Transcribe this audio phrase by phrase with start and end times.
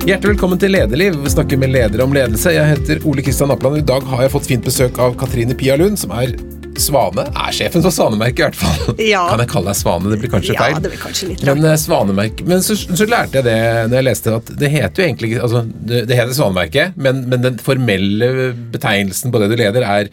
[0.00, 1.16] Hjertelig velkommen til Lederliv.
[1.24, 2.52] Vi snakker med ledere om ledelse.
[2.54, 5.54] Jeg heter Ole Kristian Apland, og i dag har jeg fått fint besøk av Katrine
[5.58, 6.32] Pia Lund, som er
[6.80, 7.26] Svane.
[7.36, 8.96] Er sjefen for Svanemerket, i hvert fall.
[9.12, 9.26] Ja.
[9.28, 10.10] Kan jeg kalle deg Svane?
[10.12, 10.80] Det blir kanskje Ja, feil.
[10.80, 11.62] det blir kanskje litt Men rart.
[11.66, 13.58] Men, Svanemerke Men så, så lærte jeg det
[13.90, 17.44] når jeg leste at det heter jo egentlig altså, det, det heter Svanemerket, men, men
[17.44, 18.30] den formelle
[18.72, 20.10] betegnelsen på det du leder, er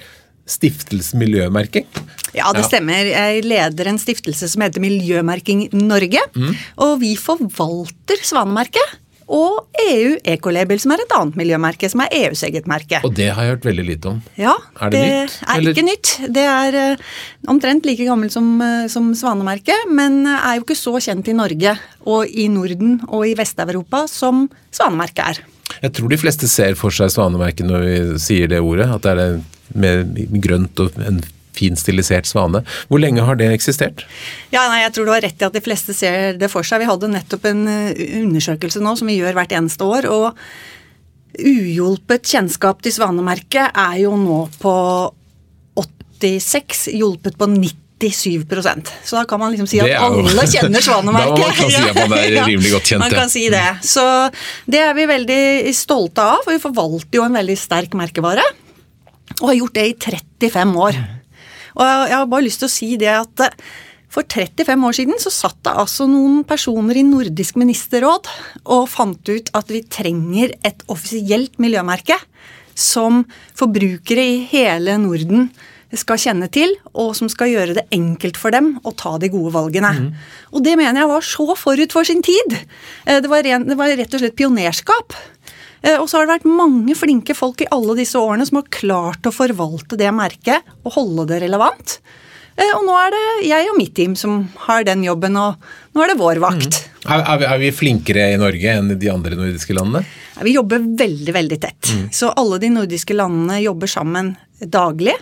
[0.47, 1.87] Stiftelsen Miljømerking.
[2.35, 2.67] Ja, det Ja.
[2.69, 3.07] stemmer.
[3.13, 6.21] Jeg leder en stiftelse som heter Miljømerking Norge.
[6.35, 6.53] Mm.
[6.83, 8.97] Og vi forvalter Svanemerket.
[9.27, 13.01] Og EU Ecolabel, som er et annet miljømerke, som er EUs eget merke.
[13.03, 14.21] Og det har jeg hørt veldig lite om.
[14.39, 15.75] Ja, Er det nytt, er eller?
[15.75, 16.13] ikke nytt.
[16.37, 17.03] Det er eh,
[17.51, 21.75] omtrent like gammelt som, eh, som Svanemerket, men er jo ikke så kjent i Norge
[22.07, 25.43] og i Norden og i Vest-Europa som Svanemerket er.
[25.83, 29.11] Jeg tror de fleste ser for seg Svanemerket når vi sier det ordet, at det
[29.11, 29.31] er det
[29.75, 31.19] med grønt og en
[31.57, 32.61] fin stilisert svane.
[32.87, 34.05] Hvor lenge har det eksistert?
[34.53, 36.83] Ja, nei, Jeg tror du har rett i at de fleste ser det for seg.
[36.85, 40.07] Vi hadde nettopp en eh, undersøkelse nå som vi gjør hvert eneste år.
[40.09, 40.37] og
[41.37, 44.71] Uhjulpet kjennskap til Svanemerket er jo nå på
[45.77, 51.35] 86, hjulpet på 97% Så da kan man liksom si at jo- alle kjenner Svanemerket.
[51.35, 53.65] Da man kan si at man er rimelig godt kjent, Man kan si det.
[53.85, 54.05] Så
[54.65, 55.41] det er vi veldig
[55.77, 56.41] stolte av.
[56.45, 58.45] for Vi forvalter jo en veldig sterk merkevare.
[59.41, 59.95] Og har gjort det i
[60.47, 60.97] 35 år.
[61.77, 63.55] Og jeg har bare lyst til å si det at eh,
[64.09, 68.29] for 35 år siden så satt det altså noen personer i Nordisk ministerråd
[68.65, 72.17] og fant ut at vi trenger et offisielt miljømerke
[72.77, 73.23] som
[73.57, 75.49] forbrukere i hele Norden
[75.95, 79.53] skal kjenne til, og som skal gjøre det enkelt for dem å ta de gode
[79.55, 79.91] valgene.
[80.51, 82.57] Og det mener jeg var så forut for sin tid.
[83.05, 85.15] Eh, Det var, ren, det var rett og slett pionerskap.
[85.83, 88.69] Eh, Og så har det vært mange flinke folk i alle disse årene som har
[88.73, 91.99] klart å forvalte det merket og holde det relevant.
[92.57, 95.55] Eh, Og nå er det jeg og mitt team som har den jobben, og
[95.93, 96.83] nå er det vår vakt.
[97.07, 100.01] Er, er, vi, er vi flinkere i Norge enn i de andre nordiske landene?
[100.43, 101.93] Vi jobber veldig, veldig tett.
[102.13, 105.13] Så alle de nordiske landene jobber sammen daglig.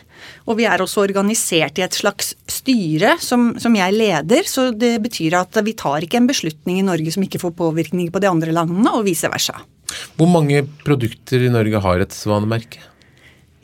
[0.48, 4.44] Og vi er også organisert i et slags styre som, som jeg leder.
[4.48, 8.10] Så det betyr at vi tar ikke en beslutning i Norge som ikke får påvirkning
[8.12, 9.60] på de andre landene, og vice versa.
[10.18, 12.82] Hvor mange produkter i Norge har et svanemerke?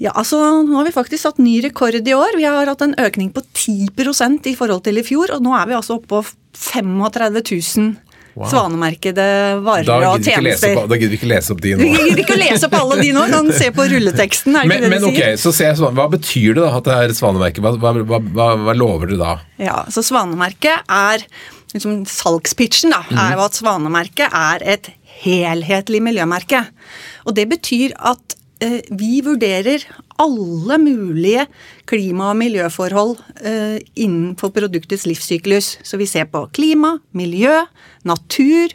[0.01, 2.37] Ja, altså Nå har vi faktisk satt ny rekord i år.
[2.39, 5.35] Vi har hatt en økning på 10% i forhold til i fjor.
[5.35, 6.23] Og nå er vi altså oppe på
[6.57, 8.47] 35 000 Wow.
[8.47, 9.23] svanemerkede
[9.65, 10.77] varer og tjenester.
[10.79, 11.83] opp, da gidder vi ikke lese opp de nå.
[11.83, 14.55] Vi gidder ikke å lese opp alle de nå, kan se på rulleteksten.
[14.55, 15.39] er det Men, det men de ok, sier?
[15.41, 17.63] så ser jeg Hva betyr det da at det er svanemerke?
[17.65, 19.33] Hva, hva, hva, hva, lover det da?
[19.59, 21.25] Ja, så Svanemerket er
[21.73, 26.63] liksom Salgspitchen da, er jo at Svanemerket er et helhetlig miljømerke.
[27.27, 29.83] Og det betyr at eh, vi vurderer
[30.21, 31.45] alle mulige
[31.89, 35.77] klima- og miljøforhold eh, innenfor produktets livssyklus.
[35.83, 37.53] Så vi ser på klima, miljø,
[38.07, 38.73] natur,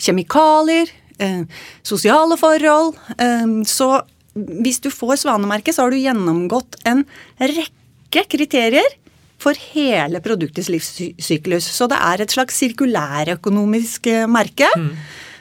[0.00, 1.44] kjemikalier, eh,
[1.82, 2.94] sosiale forhold.
[3.18, 3.90] Eh, så
[4.34, 7.04] hvis du får Svanemerket, så har du gjennomgått en
[7.38, 8.96] rekke kriterier
[9.42, 11.66] for hele produktets livssyklus.
[11.68, 14.70] Så det er et slags sirkulærøkonomisk merke.
[14.78, 14.94] merke.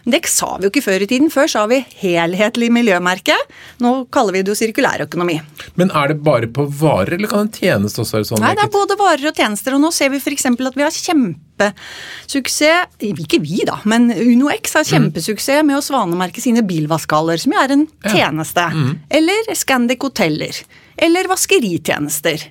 [0.04, 1.30] Det sa vi jo ikke før i tiden.
[1.32, 3.36] Før sa vi helhetlig miljømerke.
[3.84, 5.38] Nå kaller vi det jo sirkulærøkonomi.
[5.80, 8.44] Men er det bare på varer, eller kan en tjeneste også være sånn?
[8.44, 10.50] Nei, det er både varer og tjenester, og nå ser vi f.eks.
[10.52, 16.66] at vi har kjempesuksess Ikke vi, da, men UnoX har kjempesuksess med å svanemerke sine
[16.68, 18.68] bilvaskehaller, som jo er en tjeneste.
[19.14, 20.60] Eller Scandic hoteller.
[21.00, 22.44] Eller vaskeritjenester.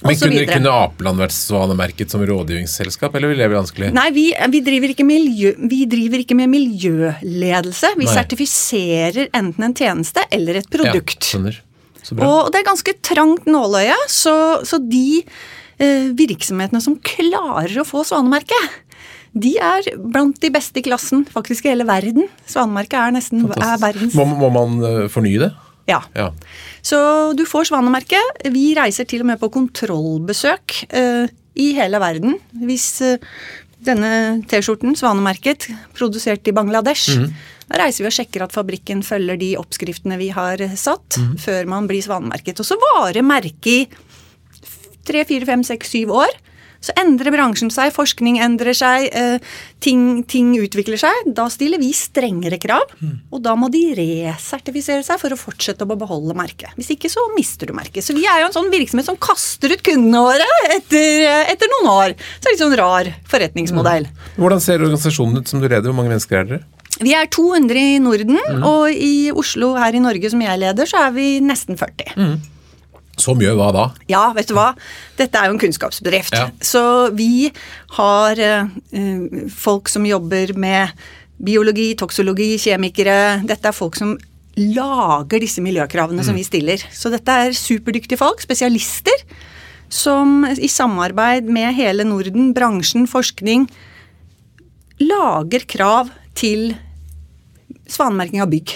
[0.00, 3.90] Men kunne, kunne Apeland vært svanemerket som rådgivningsselskap, eller ville det bli vanskelig?
[3.96, 7.92] Nei, vi, vi, driver miljø, vi driver ikke med miljøledelse.
[7.98, 8.14] Vi Nei.
[8.14, 11.18] sertifiserer enten en tjeneste eller et produkt.
[11.20, 11.60] Ja, skjønner.
[12.00, 12.28] Så bra.
[12.28, 14.34] Og det er ganske trangt nåløye, så,
[14.64, 18.78] så de eh, virksomhetene som klarer å få svanemerket,
[19.30, 22.24] de er blant de beste i klassen, faktisk i hele verden.
[22.50, 25.52] Svanemerket er nesten er verdens Må, må man eh, fornye det?
[25.90, 26.00] Ja.
[26.16, 26.30] Ja.
[26.82, 26.98] Så
[27.36, 28.46] du får svanemerket.
[28.54, 31.26] Vi reiser til og med på kontrollbesøk eh,
[31.60, 32.38] i hele verden.
[32.64, 33.18] Hvis eh,
[33.84, 37.16] denne T-skjorten, Svanemerket, produsert i Bangladesh
[37.70, 41.86] Da reiser vi og sjekker at fabrikken følger de oppskriftene vi har satt, før man
[41.86, 42.58] blir svanemerket.
[42.58, 43.76] Og så varer merket i
[45.06, 46.34] tre, fire, fem, seks, syv år.
[46.80, 49.38] Så endrer bransjen seg, forskning endrer seg, eh,
[49.84, 51.12] ting, ting utvikler seg.
[51.36, 52.88] Da stiller vi strengere krav,
[53.30, 56.72] og da må de resertifisere seg for å fortsette å beholde merket.
[56.78, 58.04] Hvis ikke så mister du merket.
[58.04, 61.90] Så vi er jo en sånn virksomhet som kaster ut kundene våre etter, etter noen
[61.92, 62.14] år.
[62.16, 64.08] Så det er litt sånn rar forretningsmodell.
[64.40, 65.88] Hvordan ser organisasjonen ut som du leder?
[65.90, 66.64] Hvor mange mennesker er dere?
[67.00, 68.36] Vi er 200 i Norden,
[68.66, 72.12] og i Oslo her i Norge som jeg leder, så er vi nesten 40.
[73.20, 73.86] Så mye hva da?
[74.10, 74.72] Ja, vet du hva?
[75.18, 76.36] Dette er jo en kunnskapsbedrift.
[76.36, 76.48] Ja.
[76.64, 76.82] Så
[77.16, 77.50] vi
[77.98, 80.94] har eh, eh, folk som jobber med
[81.40, 83.40] biologi, toksologi, kjemikere.
[83.48, 84.16] Dette er folk som
[84.60, 86.82] lager disse miljøkravene som vi stiller.
[86.92, 89.24] Så dette er superdyktige folk, spesialister,
[89.90, 93.66] som i samarbeid med hele Norden, bransjen, forskning,
[95.00, 96.74] lager krav til
[97.90, 98.74] svanemerking av bygg.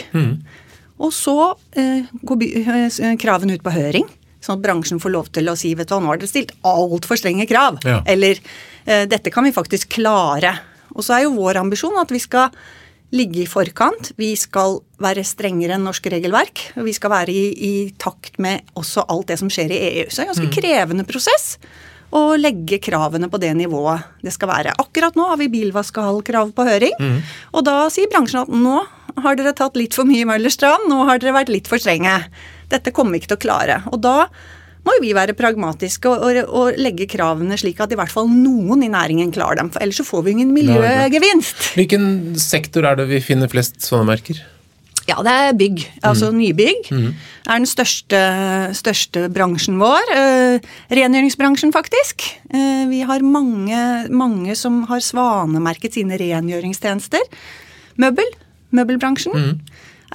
[1.05, 1.37] Og så
[1.77, 4.07] eh, går by, eh, kravene ut på høring,
[4.45, 6.55] sånn at bransjen får lov til å si vet du hva, nå har dere stilt
[6.69, 7.81] altfor strenge krav.
[7.87, 8.01] Ja.
[8.07, 8.41] Eller
[8.85, 10.57] eh, dette kan vi faktisk klare.
[10.95, 12.55] Og så er jo vår ambisjon at vi skal
[13.15, 14.13] ligge i forkant.
[14.19, 16.69] Vi skal være strengere enn norsk regelverk.
[16.79, 20.07] Og vi skal være i, i takt med også alt det som skjer i EU.
[20.09, 21.55] Så det er en ganske krevende prosess
[22.15, 24.75] å legge kravene på det nivået det skal være.
[24.79, 26.95] Akkurat nå har vi bilvaskehallkrav på høring.
[27.55, 28.83] Og da sier bransjen at nå
[29.25, 32.15] har dere tatt litt for mye Møllers tran, nå har dere vært litt for strenge.
[32.73, 33.81] Dette kommer vi ikke til å klare.
[33.93, 34.29] Og da
[34.85, 38.85] må vi være pragmatiske og, og, og legge kravene slik at i hvert fall noen
[38.85, 39.71] i næringen klarer dem.
[39.73, 41.71] For ellers så får vi ingen miljøgevinst.
[41.79, 44.43] Hvilken sektor er det vi finner flest sånne merker?
[45.05, 45.83] Ja, det er bygg.
[46.07, 48.21] Altså nybygg er den største,
[48.77, 50.13] største bransjen vår.
[50.15, 52.25] Eh, rengjøringsbransjen, faktisk.
[52.49, 57.21] Eh, vi har mange, mange som har svanemerket sine rengjøringstjenester.
[58.01, 58.33] Møbel.
[58.75, 59.61] Møbelbransjen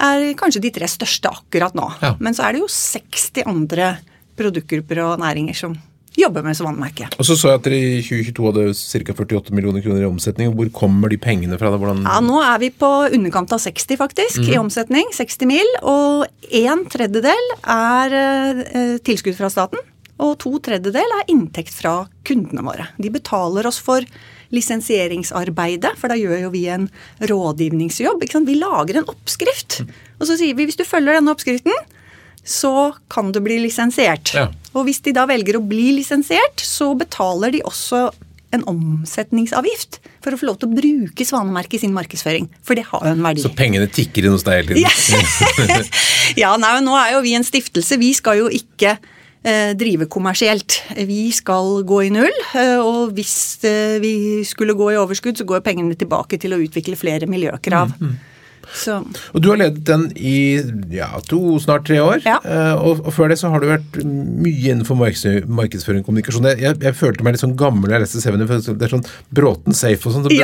[0.00, 1.86] er kanskje de tre største akkurat nå.
[2.02, 2.14] Ja.
[2.22, 3.94] Men så er det jo 60 andre
[4.40, 5.76] produktgrupper og næringer som
[6.18, 7.14] jobber med svanemerket.
[7.20, 9.14] Og så så jeg at dere i 2022 hadde ca.
[9.14, 10.52] 48 millioner kroner i omsetning.
[10.56, 11.70] Hvor kommer de pengene fra?
[11.70, 11.80] Det?
[11.80, 15.12] Hvordan Ja, nå er vi på underkant av 60 faktisk i omsetning.
[15.16, 15.70] 60 mil.
[15.82, 19.80] Og en tredjedel er eh, tilskudd fra staten.
[20.20, 22.90] Og to tredjedel er inntekt fra kundene våre.
[23.00, 24.04] De betaler oss for
[24.54, 26.88] lisensieringsarbeidet, for da gjør jo vi en
[27.30, 28.24] rådgivningsjobb.
[28.46, 29.80] Vi lager en oppskrift.
[30.18, 31.76] Og så sier vi hvis du følger denne oppskriften,
[32.44, 34.32] så kan du bli lisensiert.
[34.34, 34.48] Ja.
[34.74, 38.08] Og hvis de da velger å bli lisensiert, så betaler de også
[38.50, 42.48] en omsetningsavgift for å få lov til å bruke svanemerket i sin markedsføring.
[42.66, 43.44] For det har jo en verdi.
[43.44, 45.86] Så pengene tikker inn hos deg hele tiden?
[46.42, 48.00] ja, nei, men nå er jo vi en stiftelse.
[48.00, 48.96] Vi skal jo ikke
[49.80, 50.82] drive kommersielt.
[50.96, 52.34] Vi skal gå i null.
[52.54, 56.60] Eh, og hvis eh, vi skulle gå i overskudd, så går pengene tilbake til å
[56.60, 57.94] utvikle flere miljøkrav.
[58.74, 58.98] Så
[59.34, 60.60] Og du har ledet den i
[60.94, 62.20] ja, to, snart tre år.
[62.24, 62.38] Ja.
[62.44, 66.46] Eh, og, og før det så har du vært mye innenfor markeds- markedsføring og kommunikasjon.
[66.52, 68.38] Jeg, jeg, jeg følte meg litt sånn gammel jeg leste for
[68.78, 70.28] Det er sånn Bråten Safe og sånn.
[70.28, 70.36] så-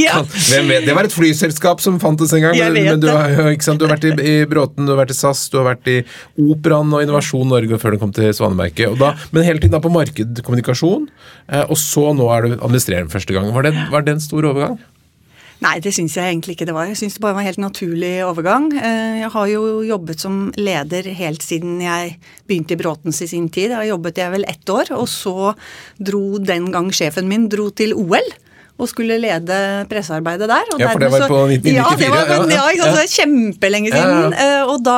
[0.00, 0.22] Ja.
[0.84, 2.56] Det var et flyselskap som fantes en gang.
[2.58, 3.30] Men, men du, har,
[3.60, 3.78] sant?
[3.80, 5.98] du har vært i, i Bråten, du har vært i SAS, du har vært i
[6.40, 8.96] Operaen og Innovasjon Norge før du kom til Svanemerket.
[9.00, 11.08] Da, men hele tiden da på markedkommunikasjon,
[11.52, 13.50] eh, og så nå er du administrerende første gang.
[13.54, 14.78] Var det, var det en stor overgang?
[15.62, 16.88] Nei, det syns jeg egentlig ikke det var.
[16.90, 18.66] Jeg syns det bare var en helt naturlig overgang.
[18.74, 22.16] Eh, Jeg har jo jobbet som leder helt siden jeg
[22.48, 23.70] begynte i Bråtens i sin tid.
[23.70, 25.54] Da jobbet jeg vel ett år, og så
[25.98, 28.28] dro den gang sjefen min dro til OL.
[28.74, 29.56] Og skulle lede
[29.86, 30.64] pressearbeidet der.
[30.74, 32.56] og Ja, for det var på 1994, Ja, det var på, ja, ja.
[32.58, 34.02] ja, ikke sant, det kjempelenge Ja, ja.
[34.02, 34.34] siden.
[34.34, 34.96] Eh, Og da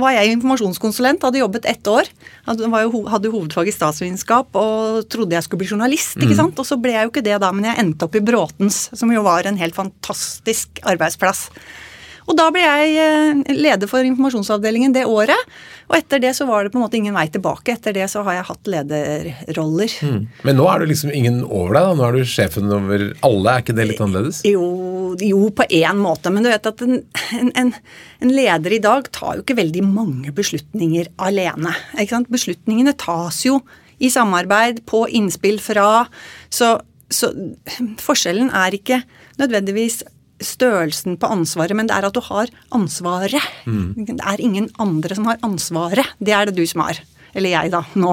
[0.00, 2.08] var jeg informasjonskonsulent, hadde jobbet ett år.
[2.48, 6.16] Hadde, hovedfag i statsvitenskap og trodde jeg skulle bli journalist.
[6.16, 6.24] Mm.
[6.24, 6.58] ikke sant?
[6.58, 9.12] Og så ble jeg jo ikke det da, men jeg endte opp i Bråtens, som
[9.12, 11.50] jo var en helt fantastisk arbeidsplass.
[12.28, 15.48] Og da ble jeg eh, leder for informasjonsavdelingen det året.
[15.90, 17.74] Og etter det så var det på en måte ingen vei tilbake.
[17.74, 19.96] Etter det så har jeg hatt lederroller.
[20.46, 21.96] Men nå er du liksom ingen over deg, da.
[21.98, 23.56] Nå er du sjefen over alle.
[23.56, 24.42] Er ikke det litt annerledes?
[24.48, 24.64] Jo,
[25.18, 27.02] jo, på én måte, men du vet at en,
[27.40, 27.74] en, en,
[28.22, 31.74] en leder i dag tar jo ikke veldig mange beslutninger alene.
[31.96, 32.32] Ikke sant?
[32.32, 33.60] Beslutningene tas jo
[34.02, 36.06] i samarbeid, på innspill fra
[36.50, 36.74] Så,
[37.12, 37.30] så
[38.02, 39.02] forskjellen er ikke
[39.38, 40.02] nødvendigvis
[40.46, 43.50] størrelsen på ansvaret, men det er at du har ansvaret.
[43.64, 46.14] Det er ingen andre som har ansvaret.
[46.18, 47.02] Det er det du som har.
[47.32, 47.80] Eller jeg, da.
[47.96, 48.12] Nå.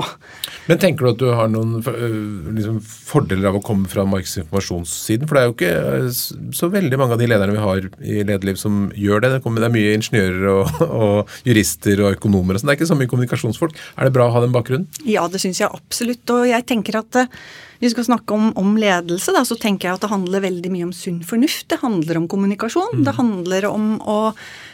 [0.70, 5.26] Men tenker du at du har noen øh, liksom, fordeler av å komme fra markedsinformasjonssiden?
[5.26, 5.28] informasjonssiden?
[5.28, 8.22] For det er jo ikke øh, så veldig mange av de lederne vi har i
[8.24, 9.34] lederliv som gjør det.
[9.36, 12.72] Det, kommer, det er mye ingeniører og, og jurister og økonomer og sånn.
[12.72, 13.82] Det er ikke så mye kommunikasjonsfolk.
[13.98, 14.88] Er det bra å ha den bakgrunnen?
[15.04, 16.24] Ja, det syns jeg absolutt.
[16.38, 17.42] Og jeg tenker at eh,
[17.80, 20.90] vi skal snakke om, om ledelse, da, så tenker jeg at det handler veldig mye
[20.90, 21.70] om sunn fornuft.
[21.72, 23.06] Det handler om kommunikasjon.
[23.06, 24.18] Det handler om å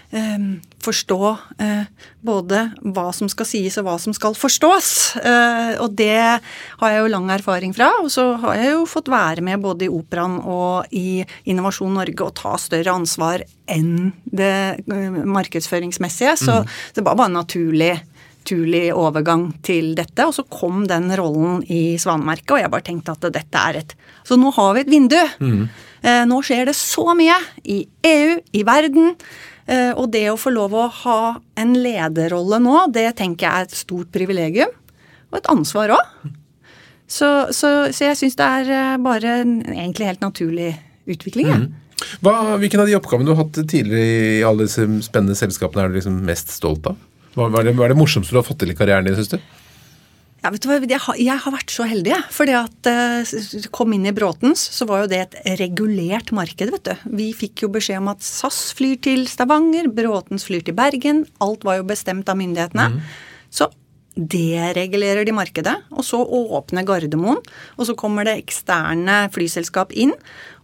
[0.09, 0.47] eh,
[0.85, 1.19] forstå
[1.61, 1.83] eh,
[2.25, 4.89] både hva som skal sies og hva som skal forstås.
[5.21, 7.91] Eh, og det har jeg jo lang erfaring fra.
[8.01, 12.25] Og så har jeg jo fått være med både i Operaen og i Innovasjon Norge
[12.25, 16.35] og ta større ansvar enn det eh, markedsføringsmessige.
[16.41, 16.61] Så
[16.97, 17.93] det var bare naturlig
[18.45, 20.25] naturlig overgang til dette.
[20.25, 23.95] Og så kom den rollen i Svanemerket, og jeg bare tenkte at dette er et
[24.23, 25.17] Så nå har vi et vindu.
[26.03, 29.15] Eh, nå skjer det så mye i EU, i verden.
[29.67, 33.65] Eh, og det å få lov å ha en lederrolle nå, det tenker jeg er
[33.65, 34.69] et stort privilegium.
[35.31, 36.29] Og et ansvar òg.
[37.07, 40.75] Så, så, så jeg syns det er eh, bare en egentlig helt naturlig
[41.05, 41.49] utvikling.
[41.49, 41.67] jeg.
[42.21, 45.93] Hva, hvilken av de oppgavene du har hatt tidligere i alle disse spennende selskapene er
[45.93, 46.97] du liksom mest stolt av?
[47.35, 49.17] Hva, hva, er det, hva er det morsomste du har fått til i karrieren din,
[49.17, 49.39] syns du?
[50.45, 52.25] Ja, vet du hva, jeg har, jeg har vært så heldig, jeg.
[52.35, 56.85] Fordi at uh, kom inn i Bråtens, så var jo det et regulert marked, vet
[56.85, 57.07] du.
[57.17, 61.23] Vi fikk jo beskjed om at SAS flyr til Stavanger, Bråtens flyr til Bergen.
[61.41, 62.91] Alt var jo bestemt av myndighetene.
[62.93, 63.01] Mm.
[63.49, 63.71] Så
[64.15, 67.41] deregulerer de markedet, og så åpner Gardermoen.
[67.75, 70.13] Og så kommer det eksterne flyselskap inn.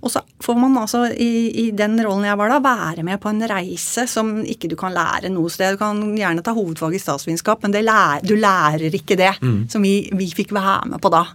[0.01, 3.29] Og så får man altså, i, i, den rollen jeg var da, være med på
[3.29, 5.75] en reise som ikke du kan lære noe sted.
[5.75, 9.65] Du kan gjerne ta hovedfag i statsvitenskap, men lærer, du lærer ikke det mm.
[9.71, 11.25] som vi, vi, fikk være med på da.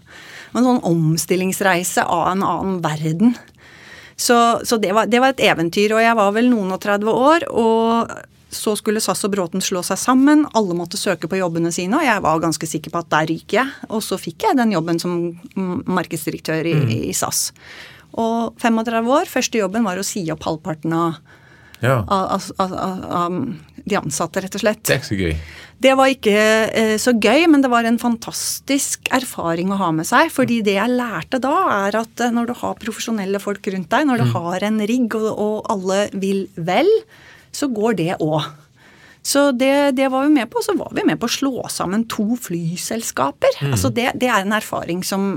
[0.56, 3.36] En sånn omstillingsreise av en annen verden.
[4.16, 5.92] Så, så det, var, det var et eventyr.
[5.92, 7.46] Og jeg var vel noen og 30 år.
[7.52, 8.16] og
[8.52, 10.44] så skulle SAS og Bråten slå seg sammen.
[10.56, 13.60] Alle måtte søke på jobbene sine, og jeg var ganske sikker på at der ryker
[13.60, 13.88] jeg.
[13.90, 15.16] Og så fikk jeg den jobben som
[15.56, 16.92] markedsdirektør i, mm.
[17.10, 17.50] i SAS.
[18.16, 21.18] Og 35 år, første jobben var å si opp halvparten av,
[21.82, 21.98] ja.
[22.00, 22.76] av, av,
[23.18, 23.40] av
[23.86, 24.82] de ansatte, rett og slett.
[24.86, 25.34] Det er ikke så gøy.
[25.76, 26.40] Det var ikke
[26.72, 30.30] eh, så gøy, men det var en fantastisk erfaring å ha med seg.
[30.32, 34.08] fordi det jeg lærte da, er at eh, når du har profesjonelle folk rundt deg,
[34.08, 34.34] når du mm.
[34.38, 36.88] har en rigg og, og alle vil vel,
[37.56, 38.44] så går det òg.
[39.26, 40.62] Så det, det, var vi med på.
[40.62, 43.58] Så var vi med på å slå sammen to flyselskaper.
[43.58, 43.72] Mm.
[43.74, 45.32] Altså det, det, er en erfaring som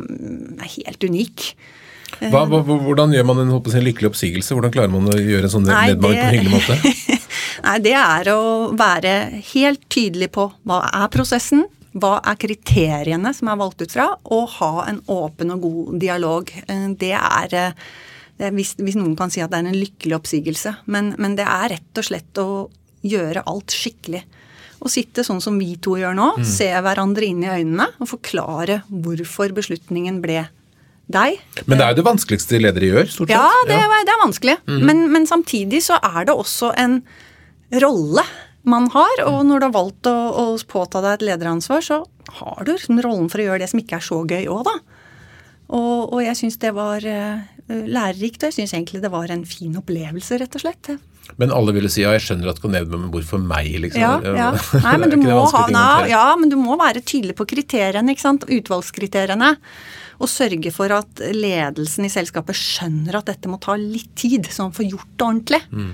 [0.61, 1.47] er helt unik.
[2.19, 4.53] Hva, hva, hvordan gjør man en, en, lykkelig oppsigelse?
[4.53, 7.17] Hvordan klarer man å gjøre en sånn nedbemanning på en hyggelig måte?
[7.65, 8.43] Nei, Det er å
[8.77, 9.15] være
[9.55, 11.65] helt tydelig på hva er prosessen,
[11.97, 16.53] hva er kriteriene som er valgt ut fra, og ha en åpen og god dialog.
[16.67, 17.57] Eh, det er
[18.39, 20.75] hvis, hvis, noen kan si at det er en lykkelig oppsigelse.
[20.91, 22.50] Men, men, det er rett og slett å
[23.05, 24.24] gjøre alt skikkelig.
[24.79, 26.46] Å sitte sånn som vi to gjør nå, mm.
[26.48, 30.46] se hverandre inn i øynene og forklare hvorfor beslutningen ble
[31.10, 31.39] deg.
[31.65, 33.36] Men det er jo det vanskeligste ledere gjør, stort sett.
[33.36, 34.03] Ja, det, ja.
[34.08, 34.55] det er vanskelig.
[34.69, 34.86] Mm.
[34.88, 37.01] Men, men, samtidig så er det også en
[37.84, 38.24] rolle
[38.69, 39.25] man har.
[39.27, 42.03] Og når du har valgt å, å påta deg et lederansvar, så
[42.39, 44.77] har du liksom rollen for å gjøre det som ikke er så gøy òg, da.
[45.69, 49.45] Og, og jeg syns det var uh, lærerikt, og jeg syns egentlig det var en
[49.47, 50.91] fin opplevelse, rett og slett.
[51.38, 54.01] Men alle ville si ja, jeg skjønner at du kan nevne men hvorfor meg, liksom?
[54.01, 54.49] Ja, ja.
[54.88, 58.25] Nei, men du må ha, na, ja, men du må være tydelig på kriteriene, ikke
[58.25, 58.47] sant.
[58.49, 59.53] Utvalgskriteriene.
[60.19, 64.67] Og sørge for at ledelsen i selskapet skjønner at dette må ta litt tid, så
[64.67, 65.61] man får gjort det ordentlig.
[65.71, 65.91] Mm.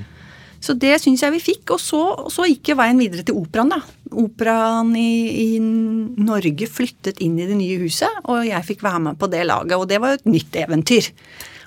[0.65, 1.75] Så det syns jeg vi fikk.
[1.75, 2.01] Og så,
[2.33, 3.81] så gikk jo veien videre til operaen, da.
[4.15, 5.11] Operaen i,
[5.43, 9.43] i, Norge flyttet inn i det nye huset, og jeg fikk være med på det
[9.45, 9.77] laget.
[9.77, 11.11] Og det var jo et nytt eventyr.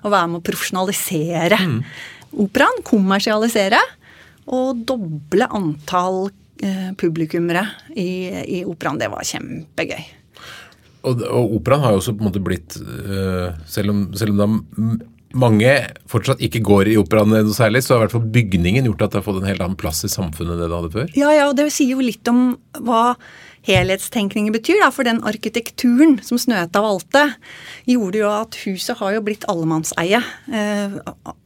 [0.02, 1.78] Å være med å profesjonalisere mm.
[2.45, 3.81] operaen, kommersialisere,
[4.49, 6.28] og doble antall
[6.64, 8.09] eh, publikummere i,
[8.61, 9.00] i operaen.
[9.00, 10.07] Det var kjempegøy.
[11.07, 14.40] Og, og, operaen har jo også på en måte blitt, øh, selv, om, selv om
[14.40, 15.07] det er
[15.38, 15.73] mange
[16.09, 19.12] fortsatt ikke går i operaen noe særlig, så har i hvert fall bygningen gjort at
[19.12, 21.12] det har fått en helt annen plass i samfunnet enn det det hadde før.
[21.19, 23.02] Ja, ja, og det sier jo litt om hva
[23.68, 24.80] helhetstenkningen betyr.
[24.82, 27.25] Da, for den arkitekturen som Snøhetta valgte,
[27.88, 30.20] gjorde jo at huset har jo blitt allemannseie.
[30.48, 30.96] Eh,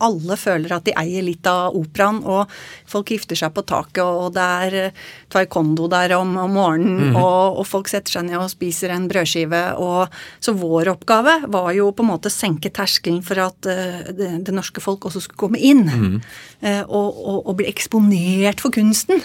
[0.02, 2.50] alle føler at de eier litt av operaen, og
[2.90, 5.02] folk gifter seg på taket, og det er eh,
[5.32, 7.18] taekwondo der om, om morgenen, mm.
[7.18, 9.62] og, og, folk setter seg ned og spiser en brødskive.
[9.82, 14.02] Og, så vår oppgave var jo på en måte å senke terskelen for at uh,
[14.12, 15.86] det, det, norske folk også skulle komme inn.
[15.88, 16.18] Mm.
[16.62, 19.22] Uh, og, og, og bli eksponert for kunsten.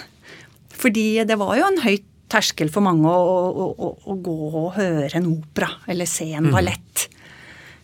[0.78, 4.74] Fordi det var jo en høyt terskel for mange å, å, å, å, gå og
[4.78, 6.52] høre en opera eller se en mm.
[6.54, 7.08] ballett.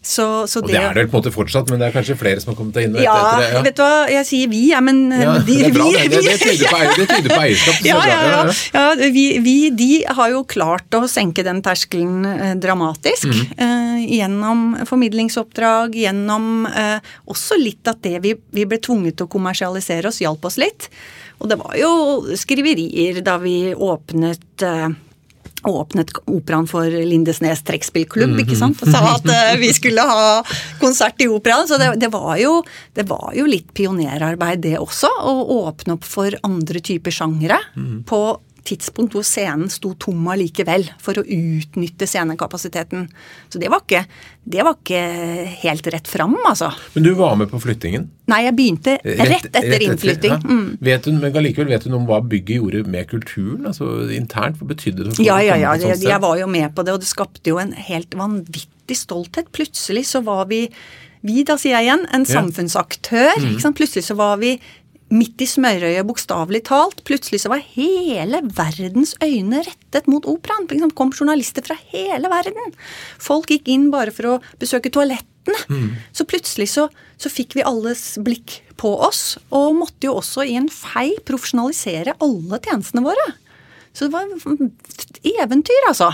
[0.05, 2.15] Så, så og det, det, er det på en måte fortsatt, men det er kanskje
[2.21, 3.47] flere som har kommet inn ja, etter det?
[3.55, 6.21] Ja, vet du hva, jeg sier vi, ja, men ja, de, det bra, vi, det,
[6.27, 7.81] det, tyder på, det tyder på eierskap.
[7.89, 8.43] Ja, ja, ja,
[8.77, 9.09] ja.
[9.17, 13.33] vi, vi, de har jo klart å senke den terskelen eh, dramatisk.
[13.33, 13.57] Mm.
[13.57, 19.33] Eh, gjennom formidlingsoppdrag, gjennom eh, også litt at det vi, vi ble tvunget til å
[19.33, 20.91] kommersialisere oss, hjalp oss litt.
[21.43, 21.91] Og det var jo
[22.39, 24.93] skriverier da vi åpnet uh,
[25.65, 28.81] åpnet operaen for Lindesnes trekkspillklubb, ikke sant.
[28.85, 30.27] Og sa at uh, vi skulle ha
[30.83, 31.69] konsert i operaen.
[31.71, 32.59] Så det, det, var jo,
[32.97, 35.09] det, var jo, litt pionerarbeid, det også.
[35.09, 38.03] Å åpne opp for andre typer sjangere mm.
[38.09, 38.21] på
[38.65, 43.07] tidspunkt hvor scenen sto tom allikevel, for å utnytte scenekapasiteten.
[43.53, 44.05] Så det var ikke,
[44.45, 45.03] det var ikke
[45.63, 46.71] helt rett fram, altså.
[46.97, 48.09] Men du var med på flyttingen?
[48.33, 50.37] Nei, jeg begynte rett, etter rett innflytting.
[50.39, 50.59] Etter, ja.
[50.61, 50.83] mm.
[50.89, 53.65] vet hun, men allikevel vet hun om hva bygget gjorde med kulturen?
[53.71, 55.17] altså Internt, hva betydde det?
[55.25, 55.77] Ja, ja, ja.
[55.81, 59.53] Jeg, jeg var jo med på det, og det skapte jo en helt vanvittig stolthet.
[59.55, 60.67] Plutselig så var vi
[61.25, 63.39] vi, da sier jeg igjen, en samfunnsaktør.
[63.41, 63.73] Mm.
[63.79, 64.59] Plutselig så var vi
[65.15, 67.05] midt i smørøyet, bokstavelig talt.
[67.07, 70.67] Plutselig så var hele verdens øyne rettet mot operaen.
[70.71, 72.75] Det kom journalister fra hele verden.
[73.23, 75.61] Folk gikk inn bare for å besøke toalettene.
[75.71, 75.89] Mm.
[76.17, 76.89] Så plutselig så,
[77.21, 82.17] så fikk vi alles blikk på oss, og måtte jo også i en fei profesjonalisere
[82.25, 83.27] alle tjenestene våre.
[83.95, 84.27] Så det var
[85.45, 86.11] eventyr, altså.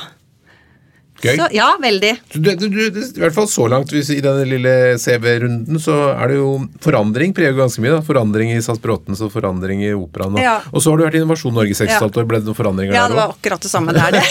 [1.20, 1.34] Gøy.
[1.36, 2.10] Så, ja, veldig.
[2.32, 6.32] Du, du, du, I hvert fall så langt hvis, i denne lille CV-runden, så er
[6.32, 6.50] det jo
[6.80, 7.92] forandring preger ganske mye.
[7.98, 8.00] da.
[8.06, 10.38] Forandring i SAS Bråtens og forandring i operaen.
[10.38, 10.54] Og, Ja.
[10.72, 12.00] og så har du vært i Innovasjon Norge i 6 Ja.
[12.00, 12.24] år.
[12.30, 13.92] Ble det noen forandringer Ja, der det var akkurat det samme.
[13.92, 14.24] Det er det.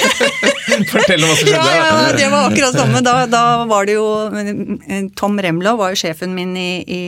[0.89, 1.77] Fortell om hva som Ja, skjedde.
[1.77, 3.01] ja, det var akkurat det samme.
[3.05, 4.07] Da, da var det jo
[5.15, 7.01] Tom Remlov var jo sjefen min i, i,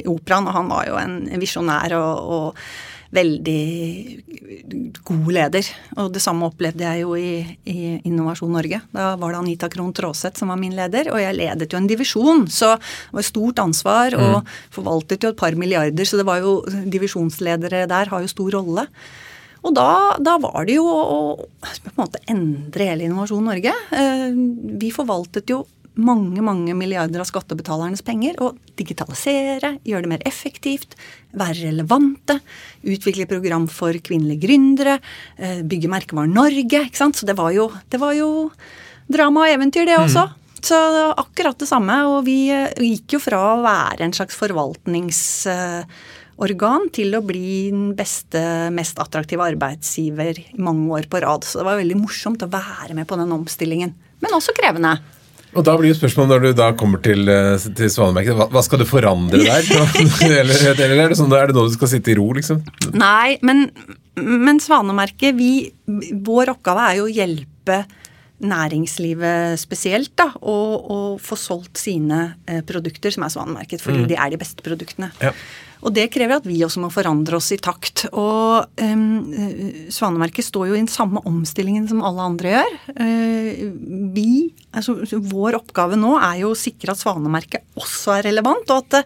[0.00, 2.68] i operaen, og han var jo en visjonær og, og
[3.14, 5.68] veldig god leder.
[5.96, 7.76] Og det samme opplevde jeg jo i, i
[8.08, 8.80] Innovasjon Norge.
[8.92, 11.88] Da var det Anita Krohn Traaseth som var min leder, og jeg ledet jo en
[11.88, 12.44] divisjon.
[12.52, 16.60] Så det var stort ansvar og forvaltet jo et par milliarder, så det var jo
[16.68, 18.88] divisjonsledere der har jo stor rolle.
[19.66, 21.18] Og da, da var det jo å
[21.58, 23.72] på en måte endre hele Innovasjon Norge.
[23.90, 24.30] Eh,
[24.78, 25.64] Vi forvaltet jo
[25.98, 30.90] mange mange milliarder av skattebetalernes penger og digitalisere, gjøre det mer effektivt,
[31.38, 32.34] være relevante,
[32.86, 34.96] utvikle program for kvinnelige gründere,
[35.36, 36.80] eh, bygge merkevaren Norge.
[36.86, 37.16] ikke sant?
[37.16, 38.50] Så det var jo, det var jo
[39.10, 40.28] drama og eventyr, det også.
[40.60, 42.06] Så det var akkurat det samme.
[42.06, 47.94] Og vi eh, gikk jo fra å være en slags forvaltningsorgan til å bli den
[47.98, 51.44] beste, mest attraktive arbeidsgiver i mange år på rad.
[51.44, 53.94] Så det var veldig morsomt å være med på den omstillingen.
[54.22, 55.17] Men også krevende.
[55.56, 58.62] Og da blir jo spørsmålet når du da kommer til, eh, til Svanemerket, hva, hva
[58.64, 59.70] skal du forandre der?
[60.42, 62.60] eller, eller er det sånn er det nå du skal sitte i ro, liksom?
[62.98, 63.68] Nei, men,
[64.18, 65.70] men Svanemerket, vi,
[66.26, 67.82] vår oppgave er jo å hjelpe
[68.44, 74.18] næringslivet spesielt, da, og, og få solgt sine eh, produkter som er Svanemerket, fordi de
[74.18, 75.10] er de beste produktene.
[75.22, 75.32] Ja.
[75.86, 78.08] Og det krever at vi også må forandre oss i takt.
[78.10, 82.78] Og um, Svanemerket står jo i den samme omstillingen som alle andre gjør.
[82.98, 83.60] Uh,
[84.16, 84.30] vi,
[84.74, 84.96] altså
[85.30, 89.04] Vår oppgave nå er jo å sikre at Svanemerket også er relevant, og at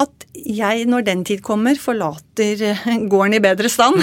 [0.00, 4.00] at jeg, når den tid kommer, forlater eh, gården i bedre stand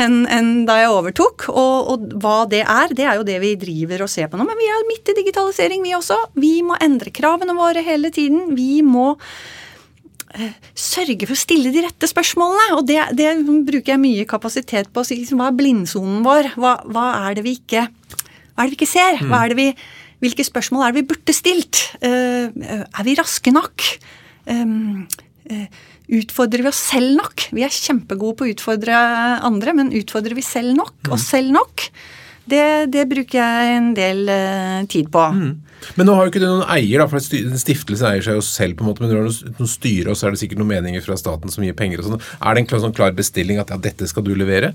[0.00, 1.48] enn en da jeg overtok.
[1.50, 4.46] Og, og hva det er, det er jo det vi driver og ser på nå.
[4.48, 6.18] Men vi er midt i digitalisering, vi også.
[6.38, 8.52] Vi må endre kravene våre hele tiden.
[8.58, 9.10] Vi må
[10.38, 12.78] eh, sørge for å stille de rette spørsmålene.
[12.78, 15.02] Og det, det bruker jeg mye kapasitet på.
[15.02, 16.54] å si, liksom, Hva er blindsonen vår?
[16.58, 17.88] Hva, hva er det vi ikke
[18.58, 19.20] hva er det vi ikke ser?
[19.22, 19.66] Hva er det vi,
[20.18, 21.84] hvilke spørsmål er det vi burde stilt?
[22.02, 23.84] Uh, er vi raske nok?
[24.48, 25.06] Um,
[25.50, 25.66] eh,
[26.20, 27.48] utfordrer vi oss selv nok?
[27.54, 28.96] Vi er kjempegode på å utfordre
[29.44, 30.96] andre, men utfordrer vi selv nok?
[31.14, 31.88] Oss selv nok?
[32.48, 35.24] Det, det bruker jeg en del uh, tid på.
[35.98, 38.44] Men nå har jo ikke du noen eier, da, for en stiftelse eier seg jo
[38.44, 40.40] selv, på en måte, men når du har noe, noe styre, og så er det
[40.40, 42.24] sikkert noen meninger fra staten som gir penger og sånn.
[42.40, 44.72] Er det en klar, sånn klar bestilling at ja, dette skal du levere?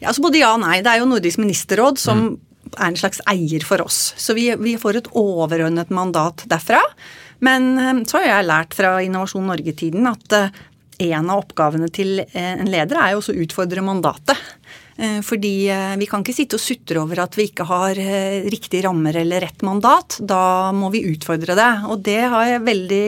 [0.00, 0.80] Ja, altså Både ja og nei.
[0.84, 2.26] Det er jo Nordisk ministerråd som
[2.74, 4.10] er en slags eier for oss.
[4.18, 6.82] Så vi, vi får et overordnet mandat derfra.
[7.44, 10.64] Men eh, så har jeg lært fra Innovasjon Norge-tiden at eh,
[11.10, 14.40] en av oppgavene til eh, en leder er jo også å utfordre mandatet.
[14.96, 15.68] Fordi
[16.00, 17.98] vi kan ikke sitte og sutre over at vi ikke har
[18.48, 20.16] riktige rammer eller rett mandat.
[20.24, 21.66] Da må vi utfordre det.
[21.92, 23.02] Og det har jeg veldig,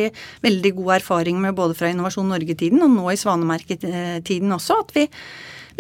[0.44, 4.82] veldig god erfaring med både fra Innovasjon Norge-tiden og nå i Svanemerket-tiden også.
[4.84, 5.06] At vi,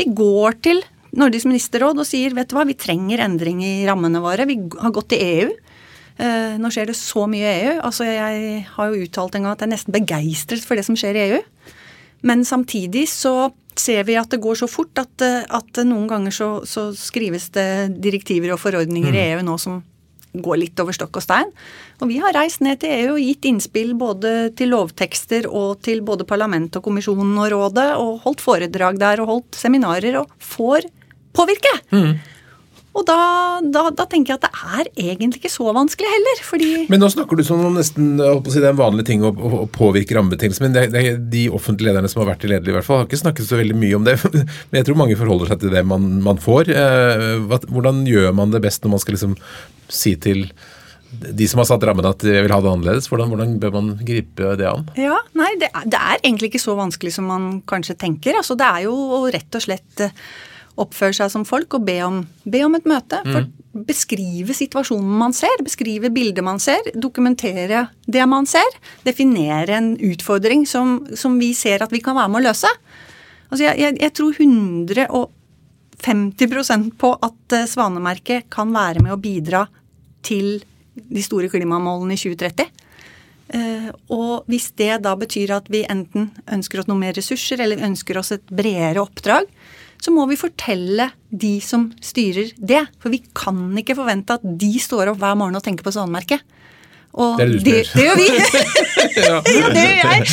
[0.00, 0.80] vi går til
[1.20, 4.48] Nordisk ministerråd og sier vet du hva, vi trenger endring i rammene våre.
[4.48, 5.52] Vi har gått til EU.
[6.18, 7.74] Eh, nå skjer det så mye i EU.
[7.86, 10.98] Altså, jeg har jo uttalt en gang at jeg er nesten begeistret for det som
[10.98, 11.42] skjer i EU.
[12.26, 16.34] Men samtidig så ser vi at det går så fort at, eh, at noen ganger
[16.34, 19.78] så, så skrives det direktiver og forordninger i EU nå som
[20.38, 21.52] går litt over stokk og stein.
[22.02, 26.02] Og vi har reist ned til EU og gitt innspill både til lovtekster og til
[26.06, 30.90] både parlament og kommisjonen og rådet, og holdt foredrag der og holdt seminarer, og får
[31.38, 31.72] påvirke.
[32.98, 33.16] Og da,
[33.62, 37.08] da, da tenker jeg at det er egentlig ikke så vanskelig heller, fordi Men nå
[37.14, 40.16] snakker du som om nesten si, det er en vanlig ting å, å, å påvirke
[40.18, 40.66] rammebetingelsene.
[40.66, 43.06] Men det, det, de offentlige lederne som har vært i ledelig, i hvert fall, har
[43.10, 44.16] ikke snakket så veldig mye om det.
[44.72, 46.72] Men jeg tror mange forholder seg til det man, man får.
[46.74, 49.38] Eh, hvordan gjør man det best når man skal liksom
[49.88, 50.48] si til
[51.08, 53.06] de som har satt rammen at de vil ha det annerledes?
[53.08, 54.84] Hvordan, hvordan bør man gripe det an?
[55.00, 58.36] Ja, nei, det, er- det er egentlig ikke så vanskelig som man kanskje tenker.
[58.42, 58.98] Altså, det er jo
[59.32, 60.12] rett og slett eh,
[60.80, 63.18] oppføre seg som folk og be om, be om et møte.
[63.26, 63.42] For
[63.88, 68.66] Beskrive situasjonen man ser, beskrive bildet man ser, dokumentere det man ser.
[69.06, 72.70] Definere en utfordring som, som vi ser at vi kan være med å løse.
[73.48, 79.60] Altså, jeg, jeg, jeg tror 150% på at eh, Svanemerket kan være med å bidra
[80.26, 80.46] til
[80.98, 82.66] de store klimamålene i 2030.
[83.48, 87.86] Uh, og hvis det da betyr at vi enten ønsker oss noe mer ressurser, eller
[87.86, 89.48] ønsker oss et bredere oppdrag,
[90.02, 92.84] så må vi fortelle de som styrer det.
[93.02, 96.44] For vi kan ikke forvente at de står opp hver morgen og tenker på svanemerket.
[97.18, 98.16] Og Det det det, gjør.
[98.16, 98.26] vi.
[99.26, 100.26] ja, det gjør jeg.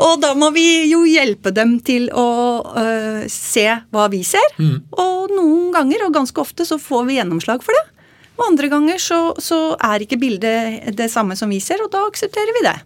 [0.00, 2.28] Og da må vi jo hjelpe dem til å
[2.72, 4.54] uh, se hva vi ser.
[4.56, 4.78] Mm.
[5.02, 8.06] Og noen ganger, og ganske ofte, så får vi gjennomslag for det.
[8.38, 12.06] Og andre ganger så, så er ikke bildet det samme som vi ser, og da
[12.08, 12.78] aksepterer vi det.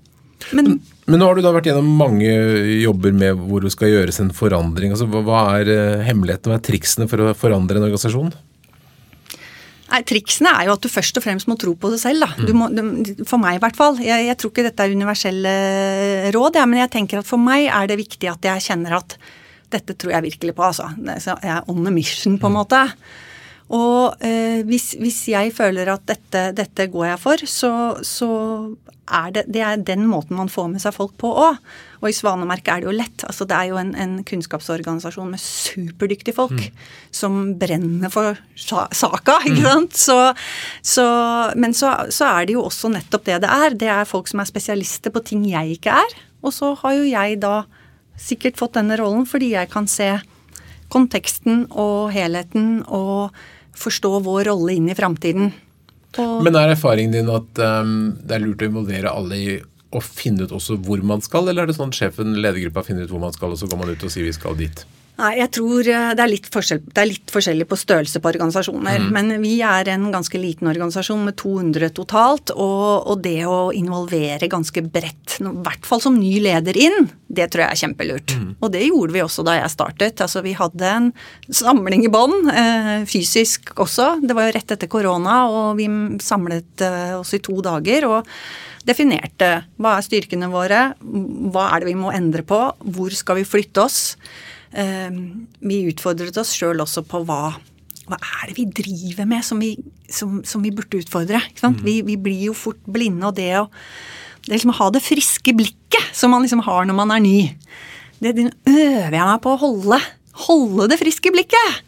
[0.56, 2.30] Men Men nå har du da vært gjennom mange
[2.82, 4.90] jobber med hvor det skal gjøres en forandring.
[4.94, 8.32] Altså, hva, er eh, hemmeligheten, hva er triksene for å forandre en organisasjon?
[9.86, 12.24] Nei, Triksene er jo at du først og fremst må tro på det selv.
[12.26, 12.50] da.
[12.58, 12.66] Må,
[13.28, 14.00] for meg i hvert fall.
[14.02, 15.52] Jeg, jeg tror ikke dette er universelle
[16.34, 19.14] råd, ja, men jeg tenker at for meg er det viktig at jeg kjenner at
[19.70, 20.66] dette tror jeg virkelig på.
[20.66, 20.90] altså.
[21.06, 22.82] Jeg er on a mission, på en måte.
[23.74, 27.70] Og eh, hvis, hvis jeg føler at dette, dette går jeg for, så,
[28.06, 28.28] så
[29.06, 31.58] er det, det er den måten man får med seg folk på òg.
[32.02, 33.24] Og i Svanemerket er det jo lett.
[33.26, 36.62] altså Det er jo en, en kunnskapsorganisasjon med superdyktige folk
[37.14, 39.98] som brenner for sa saka, ikke sant.
[39.98, 40.18] Så,
[40.82, 41.06] så,
[41.58, 43.78] men så, så er det jo også nettopp det det er.
[43.78, 46.16] Det er folk som er spesialister på ting jeg ikke er.
[46.46, 47.64] Og så har jo jeg da
[48.20, 50.14] sikkert fått denne rollen fordi jeg kan se
[50.92, 53.34] konteksten og helheten og
[53.76, 55.54] forstå vår rolle inn i framtiden.
[56.16, 59.56] Men er erfaringen din at um, det er lurt å involvere alle i
[59.96, 63.06] å finne ut også hvor man skal, eller er det sånn at sjefen, ledergruppa, finner
[63.06, 64.84] ut hvor man skal, og så går man ut og sier vi skal dit?
[65.16, 68.28] Nei, jeg tror eh, det er litt, forskjell, det er litt forskjellig på størrelse på
[68.34, 69.06] organisasjoner.
[69.14, 72.52] Men vi er en ganske liten organisasjon med 200 totalt.
[72.52, 77.48] Og, og det å involvere ganske bredt, i hvert fall som ny leder inn, det
[77.52, 78.36] tror jeg er kjempelurt.
[78.60, 80.20] Og det gjorde vi også da jeg startet.
[80.20, 81.10] Altså Vi hadde en
[81.48, 84.18] samling i bånn, eh, fysisk også.
[84.20, 85.88] Det var jo rett etter korona, og vi
[86.20, 88.10] samlet eh, oss i to dager.
[88.12, 88.34] og
[88.86, 92.60] definerte hva er styrkene våre, hva er det vi må endre på,
[92.94, 93.98] hvor skal vi flytte oss.
[94.72, 95.10] Eh,
[95.60, 97.54] Vi utfordret oss sjøl også på hva,
[98.06, 99.74] hva er det vi driver med som vi,
[100.08, 101.42] som, som vi burde utfordre.
[101.58, 101.82] Sant?
[101.86, 103.66] Vi, vi blir jo fort blinde, og det å
[104.46, 107.38] det liksom ha det friske blikket som man liksom har når man er ny,
[108.22, 109.98] det, det øver jeg meg på å holde.
[110.46, 111.80] Holde det friske blikket.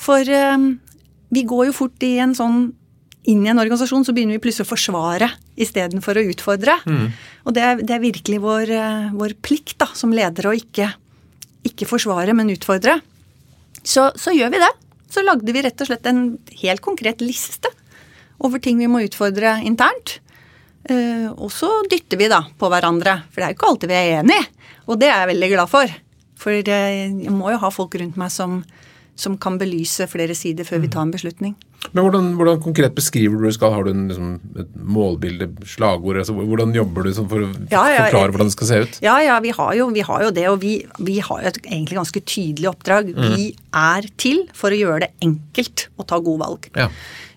[0.00, 0.72] For um,
[1.30, 2.72] vi går jo fort i en sånn
[3.30, 5.28] inn i en organisasjon, så begynner vi plutselig å forsvare
[5.60, 6.78] istedenfor å utfordre.
[7.46, 10.88] Og det er, det er virkelig vår, eh, vår plikt da, som ledere å ikke,
[11.66, 12.98] ikke forsvare, men utfordre.
[13.82, 14.70] Så, så gjør vi det.
[15.10, 16.24] Så lagde vi rett og slett en
[16.62, 17.70] helt konkret liste
[18.40, 20.18] over ting vi må utfordre internt.
[20.88, 23.98] Uh, og så dytter vi da på hverandre, for det er jo ikke alltid vi
[23.98, 24.46] er enige.
[24.88, 25.96] Og det er jeg veldig glad for.
[26.40, 28.62] For eh, jeg må jo ha folk rundt meg som,
[29.18, 31.52] som kan belyse flere sider før vi tar en beslutning.
[31.90, 33.72] Men hvordan, hvordan konkret beskriver du det skal?
[33.74, 36.20] Har du en, liksom, et målbilde, slagord?
[36.20, 38.98] Altså, hvordan jobber du sånn for å Ja, ja, forklare hvordan det skal se ut?
[39.04, 41.62] Ja, ja, vi har jo, vi har jo det, og vi, vi har jo et
[41.64, 43.10] egentlig ganske tydelig oppdrag.
[43.16, 43.48] Vi
[43.80, 46.68] er til for å gjøre det enkelt å ta gode valg.
[46.76, 46.90] Ja.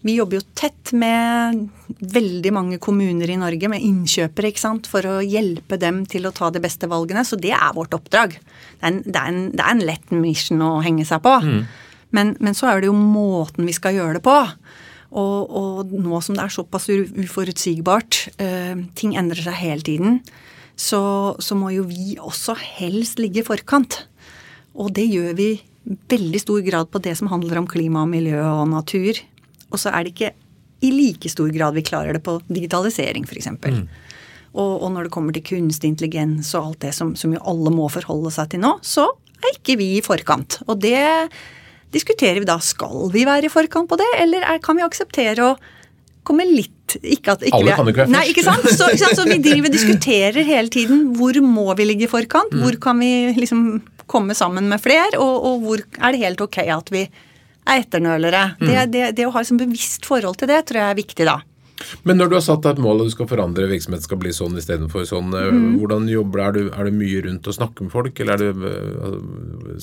[0.03, 1.62] Vi jobber jo tett med
[2.03, 6.34] veldig mange kommuner i Norge, med innkjøpere, ikke sant, for å hjelpe dem til å
[6.36, 7.23] ta de beste valgene.
[7.23, 8.36] Så det er vårt oppdrag.
[8.36, 11.38] Det er en, det er en, det er en lett mission å henge seg på.
[12.13, 14.38] Men, men så er det jo måten vi skal gjøre det på.
[15.13, 20.21] Og, og nå som det er såpass uforutsigbart, eh, ting endrer seg hele tiden,
[20.73, 21.02] så,
[21.38, 24.04] så må jo vi også helst ligge i forkant.
[24.73, 28.10] Og det gjør vi i veldig stor grad på det som handler om klima og
[28.10, 29.19] miljø og natur.
[29.69, 30.34] Og så er det ikke
[30.84, 33.52] i like stor grad vi klarer det på digitalisering, f.eks.
[33.54, 33.84] Mm.
[34.54, 37.73] Og, og når det kommer til kunstig intelligens og alt det som, som jo alle
[37.73, 39.08] må forholde seg til nå, så
[39.43, 40.60] er ikke vi i forkant.
[40.67, 40.97] Og det
[41.93, 42.60] diskuterer vi da.
[42.63, 45.56] Skal vi være i forkant på det, eller er, kan vi akseptere å
[46.27, 48.32] komme litt ikke at, ikke Alle kan jo ikke være Nei, først.
[48.34, 48.67] ikke sant?
[48.69, 49.19] Så, ikke sant?
[49.19, 53.01] så vi driver og diskuterer hele tiden hvor må vi ligge i forkant, hvor kan
[53.01, 53.63] vi liksom
[54.12, 58.43] komme sammen med fler, og, og hvor er det helt ok at vi er etternølere.
[58.60, 61.27] Det, det, det å ha et sånn bevisst forhold til det tror jeg er viktig,
[61.29, 61.38] da.
[62.04, 64.32] Men når du har satt deg et mål og du skal forandre virksomheten skal bli
[64.36, 65.78] sånn istedenfor sånn, eh, Mm.
[65.80, 66.43] hvordan jobber du?
[66.43, 66.72] Er, du?
[66.80, 69.19] er det mye rundt å snakke med folk, eller er det, eh, altså,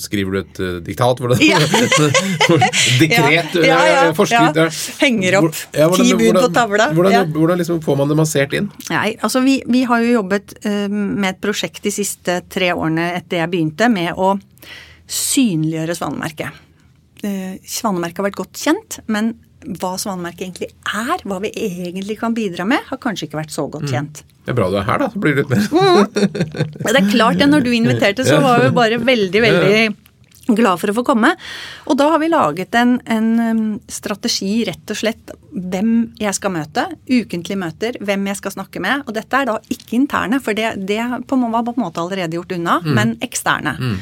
[0.07, 1.19] skriver du et eh, diktat?
[1.21, 1.59] Hvordan, Ja.
[3.01, 3.55] Dekret?
[3.65, 4.55] Ja, ja, forskrift?
[4.59, 4.67] ja.
[5.01, 6.89] Henger opp hvordan, ti bud på tavla.
[6.95, 8.69] Hvordan, hvordan liksom får man det massert inn?
[8.89, 13.11] Nei, altså vi, vi har jo jobbet uh, med et prosjekt de siste tre årene
[13.17, 14.33] etter jeg begynte, med å
[15.11, 16.59] synliggjøre Svanemerket.
[17.23, 19.33] Uh, Svanemerket har vært godt kjent, men
[19.81, 23.67] hva Svanemerket egentlig er, hva vi egentlig kan bidra med, har kanskje ikke vært så
[23.71, 24.23] godt kjent.
[24.41, 25.09] Det er bra du er her, da.
[25.13, 26.07] Så blir det litt mer
[26.81, 29.83] Ja, det er klart det, når du inviterte, så var vi bare veldig, veldig
[30.51, 31.29] Glad for å få komme.
[31.85, 33.59] Og da har vi laget en, en um,
[33.91, 36.87] strategi, rett og slett, hvem jeg skal møte.
[37.05, 39.05] Ukentlige møter, hvem jeg skal snakke med.
[39.05, 42.57] Og dette er da ikke interne, for det, det var på en måte allerede gjort
[42.57, 42.91] unna, mm.
[42.97, 43.77] men eksterne.
[43.77, 43.95] Mm.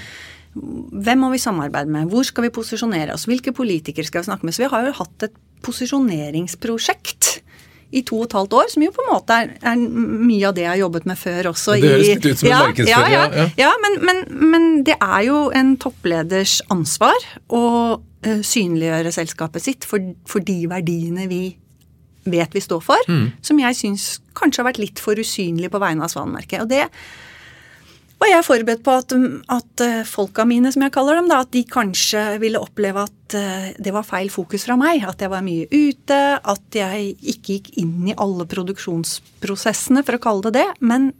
[1.05, 2.09] Hvem må vi samarbeide med?
[2.09, 3.27] Hvor skal vi posisjonere oss?
[3.29, 4.55] Hvilke politikere skal vi snakke med?
[4.55, 7.39] Så vi har jo hatt et posisjoneringsprosjekt
[7.89, 10.53] i to og et halvt år, som jo på en måte er, er mye av
[10.57, 11.77] det jeg har jobbet med før også.
[11.81, 12.99] Det høres litt ut som en ja.
[13.09, 17.17] Ja, ja, ja men, men, men, det er jo en toppleders ansvar
[17.47, 17.63] å
[17.97, 21.43] uh, synliggjøre selskapet sitt for, for, de verdiene vi
[22.29, 23.41] vet vi står for, mm.
[23.41, 24.05] som jeg syns
[24.37, 26.61] kanskje har vært litt for usynlig på vegne av Svanemerket.
[26.61, 26.85] Og det
[28.19, 29.13] og jeg er forberedt på at,
[29.55, 33.35] at eh, folka mine, som jeg kaller dem, da, at de kanskje ville oppleve at
[33.39, 35.05] eh, det var feil fokus fra meg.
[35.07, 40.23] At jeg var mye ute, at jeg ikke gikk inn i alle produksjonsprosessene, for å
[40.25, 40.67] kalle det det.
[40.83, 41.13] Men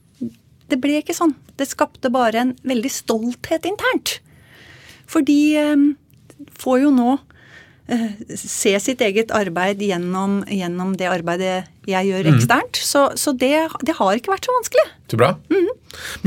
[0.69, 1.38] det ble ikke sånn.
[1.55, 4.17] Det skapte bare en veldig stolthet internt.
[5.07, 5.88] For de eh,
[6.59, 7.15] får jo nå
[8.36, 11.58] se sitt eget arbeid gjennom, gjennom det arbeidet
[11.89, 12.38] jeg gjør mhm.
[12.38, 12.80] eksternt.
[12.80, 12.88] Mm.
[12.91, 13.54] Så, så det,
[13.86, 14.86] det, har ikke vært så vanskelig.
[15.10, 15.34] Så bra.
[15.49, 15.69] Mm.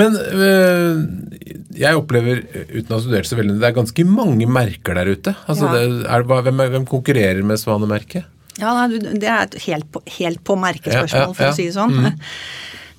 [0.00, 1.02] Men øh,
[1.78, 5.36] jeg opplever, uten å ha studert så veldig, det er ganske mange merker der ute.
[5.46, 5.78] Altså, ja.
[5.78, 8.28] det, er, hvem, hvem, konkurrerer med Svanemerket?
[8.60, 11.76] Ja, Det er et helt på, helt på merkespørsmål, ja, ja, for å si det
[11.78, 11.94] sånn.
[12.02, 12.18] Mm.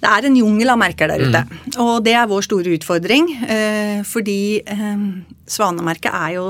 [0.03, 1.43] Det er en jungel av merker der ute.
[1.47, 1.75] Mm.
[1.83, 3.29] Og det er vår store utfordring.
[3.43, 5.05] Øh, fordi øh,
[5.47, 6.47] Svanemerket er jo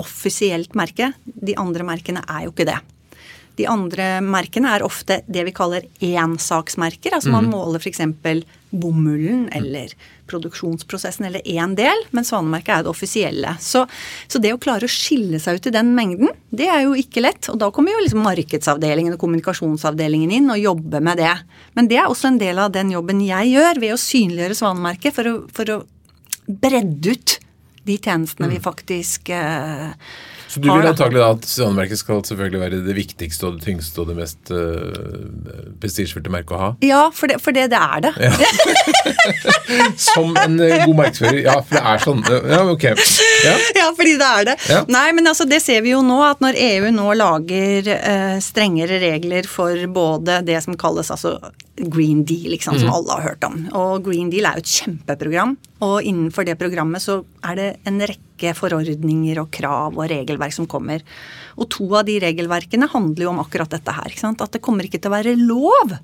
[0.00, 1.12] offisielt merke.
[1.24, 2.80] De andre merkene er jo ikke det.
[3.60, 7.16] De andre merkene er ofte det vi kaller énsaksmerker.
[7.16, 7.52] Altså man mm.
[7.52, 8.00] måler f.eks.
[8.70, 9.92] bomullen eller
[10.30, 13.56] produksjonsprosessen eller én del, men Svanemerket er det offisielle.
[13.60, 13.82] Så,
[14.30, 17.24] så, det å klare å skille seg ut i den mengden, det er jo ikke
[17.24, 17.50] lett.
[17.52, 21.34] Og da kommer jo liksom markedsavdelingen og kommunikasjonsavdelingen inn og jobber med det.
[21.76, 25.18] Men det er også en del av den jobben jeg gjør ved å synliggjøre Svanemerket
[25.18, 25.82] for å, for å
[26.46, 27.39] bredde ut
[27.90, 28.66] de tjenestene vi mm.
[28.66, 29.90] faktisk uh,
[30.50, 34.02] så du vil antagelig da at Svanemerket skal selvfølgelig være det viktigste og det tyngste
[34.02, 35.28] og det mest uh,
[35.78, 36.70] prestisjefylte merket å ha?
[36.82, 38.12] Ja, for det, for det, det er det.
[38.18, 38.32] Ja.
[40.10, 41.40] Som en uh, god markedsfører.
[41.44, 42.22] Ja, for det er sånn.
[42.50, 42.86] Ja, ok.
[43.44, 44.56] Ja, ja fordi det er det.
[44.70, 44.82] Ja.
[44.90, 49.00] Nei, men altså det ser vi jo nå, at når EU nå lager eh, strengere
[49.02, 51.36] regler for både det som kalles altså
[51.80, 52.80] Green Deal, liksom, mm.
[52.82, 53.60] som alle har hørt om.
[53.76, 55.54] Og Green Deal er jo et kjempeprogram.
[55.86, 60.68] Og innenfor det programmet så er det en rekke forordninger og krav og regelverk som
[60.70, 61.04] kommer.
[61.56, 64.12] Og to av de regelverkene handler jo om akkurat dette her.
[64.30, 65.96] At det kommer ikke til å være lov.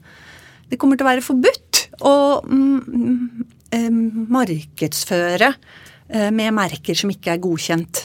[0.67, 1.66] Det kommer til å være forbudt
[2.05, 4.01] å mm, mm,
[4.33, 8.03] markedsføre eh, med merker som ikke er godkjent.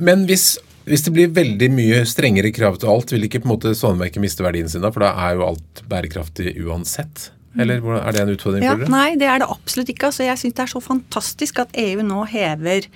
[0.00, 0.56] Men hvis
[0.90, 4.22] hvis det blir veldig mye strengere krav til alt, vil ikke på en måte Svanemerket
[4.22, 4.90] miste verdien sin da?
[4.90, 7.28] For da er jo alt bærekraftig uansett?
[7.58, 8.92] Eller er det en utfordring ja, for dere?
[8.94, 10.08] Nei, det er det absolutt ikke.
[10.10, 12.86] Altså, jeg syns det er så fantastisk at EU nå hever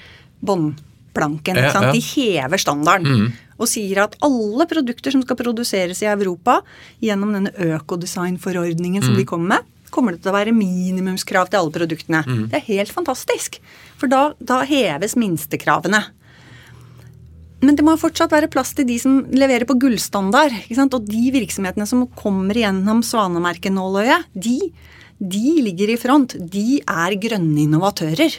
[0.47, 1.59] båndplanken.
[1.61, 1.93] Ja, ja.
[1.95, 3.27] De hever standarden.
[3.27, 3.59] Mm.
[3.59, 6.61] Og sier at alle produkter som skal produseres i Europa
[7.05, 9.21] gjennom denne økodesignforordningen som mm.
[9.21, 12.25] de kommer med, kommer det til å være minimumskrav til alle produktene.
[12.27, 12.45] Mm.
[12.53, 13.61] Det er helt fantastisk.
[14.01, 16.03] For da, da heves minstekravene.
[17.65, 20.53] Men det må fortsatt være plass til de som leverer på gullstandard.
[20.85, 24.59] Og de virksomhetene som kommer gjennom svanemerkenåløyet, de,
[25.19, 26.37] de ligger i front.
[26.37, 28.37] De er grønne innovatører.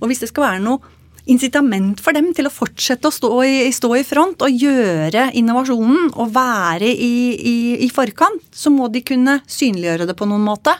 [0.00, 0.98] Og hvis det skal være noe
[1.30, 6.12] incitament for dem til å fortsette å stå i, stå i front og gjøre innovasjonen
[6.16, 7.56] og være i, i,
[7.86, 10.74] i, forkant, så må de kunne synliggjøre det på noen måte.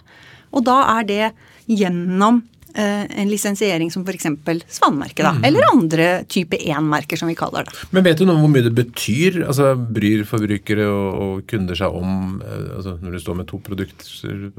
[0.53, 1.23] Og da er det
[1.71, 2.43] gjennom
[2.75, 4.27] Eh, en lisensiering som f.eks.
[4.79, 5.35] Svanemerket, da.
[5.37, 5.43] Mm.
[5.45, 7.75] Eller andre type 1-merker, som vi kaller det.
[7.93, 9.43] Men vet du noe om hvor mye det betyr?
[9.45, 13.61] Altså, Bryr forbrukere og, og kunder seg om eh, altså, Når du står med to
[13.67, 14.09] produkter,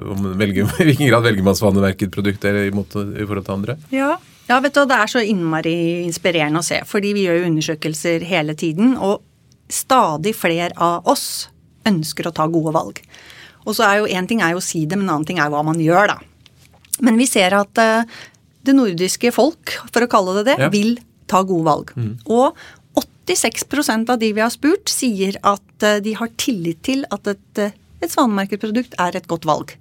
[0.06, 3.78] om velger, i hvilken grad velger man Svanemerket-produkt i, i forhold til andre?
[3.96, 4.12] Ja,
[4.50, 6.82] ja, vet du, det er så innmari inspirerende å se.
[6.88, 8.98] Fordi vi gjør jo undersøkelser hele tiden.
[9.00, 9.24] Og
[9.72, 11.48] stadig flere av oss
[11.88, 13.00] ønsker å ta gode valg.
[13.64, 15.40] Og så er jo én ting er jo å si det, men en annen ting
[15.40, 16.20] er hva man gjør, da.
[17.04, 18.06] Men vi ser at eh,
[18.68, 20.72] det nordiske folk, for å kalle det det, ja.
[20.74, 20.98] vil
[21.32, 21.94] ta gode valg.
[21.96, 22.16] Mm.
[22.32, 22.60] Og
[23.00, 27.64] 86% av de vi har spurt, sier at eh, de har tillit til at et,
[28.04, 29.76] et svanemerket produkt er et godt valg.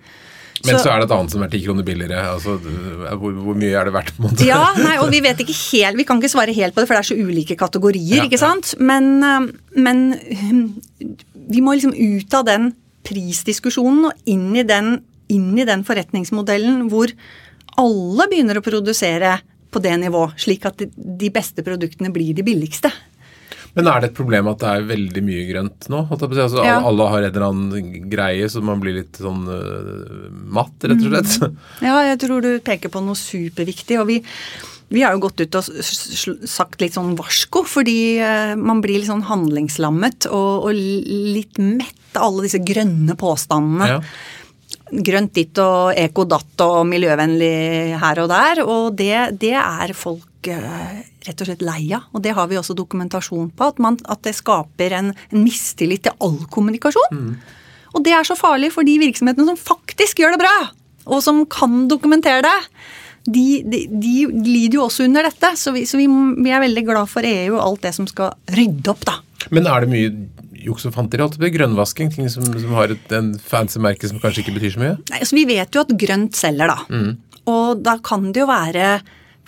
[0.62, 2.22] Men så, så, er det et annet som er ti kroner billigere.
[2.36, 4.12] altså hvor, hvor, mye er det verdt?
[4.14, 4.46] på en måte?
[4.46, 6.96] Ja, nei, og Vi vet ikke helt, vi kan ikke svare helt på det, for
[6.96, 8.22] det er så ulike kategorier.
[8.22, 8.74] Ja, ikke sant?
[8.78, 9.10] Men,
[9.74, 10.04] men,
[11.52, 12.72] vi må liksom ut av den
[13.02, 15.00] prisdiskusjonen og inn i den
[15.32, 17.12] inn i den forretningsmodellen hvor
[17.80, 19.38] alle begynner å produsere
[19.72, 22.90] på det nivå, slik at de beste produktene blir de billigste.
[23.72, 26.02] Men er det et problem at det er veldig mye grønt nå?
[26.12, 26.80] Altså, Ja.
[26.84, 31.08] alle, har en eller annen greie, så man blir litt sånn uh, matt, rett og
[31.08, 31.38] slett.
[31.40, 31.56] Mm.
[31.88, 33.96] Ja, jeg tror du peker på noe superviktig.
[34.02, 34.18] Og vi,
[34.92, 39.08] vi har jo gått ut og sagt litt sånn varsko, fordi eh, man blir litt
[39.08, 43.88] sånn handlingslammet og, og litt mett av alle disse grønne påstandene.
[43.88, 44.02] Ja.
[44.92, 48.60] Grønt ditt og eko datt og miljøvennlig her og der.
[48.66, 52.08] Og det, det er folk rett og slett lei av.
[52.12, 53.68] Og det har vi også dokumentasjon på.
[53.72, 57.36] At, man, at det skaper en, en mistillit til all kommunikasjon.
[57.92, 60.56] Og det er så farlig for de virksomhetene som faktisk gjør det bra,
[61.12, 62.58] og som kan dokumentere det.
[63.22, 66.82] De, de, de lider jo også under dette, så, vi, så vi, vi er veldig
[66.88, 69.20] glad for EU og alt det som skal rydde opp, da.
[69.54, 70.10] Men er det mye
[70.62, 71.50] juks og fanteri?
[71.54, 72.10] Grønnvasking?
[72.14, 74.94] Ting som, som har et en fancy merke som kanskje ikke betyr så mye?
[75.10, 77.02] Nei, altså Vi vet jo at grønt selger, da.
[77.52, 78.94] Og da kan det jo være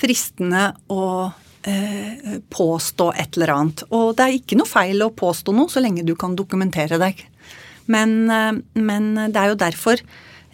[0.01, 1.33] fristende å
[1.67, 3.85] eh, påstå et eller annet.
[3.95, 7.25] Og det er ikke noe feil å påstå noe så lenge du kan dokumentere deg.
[7.87, 10.01] Men, eh, men det er jo derfor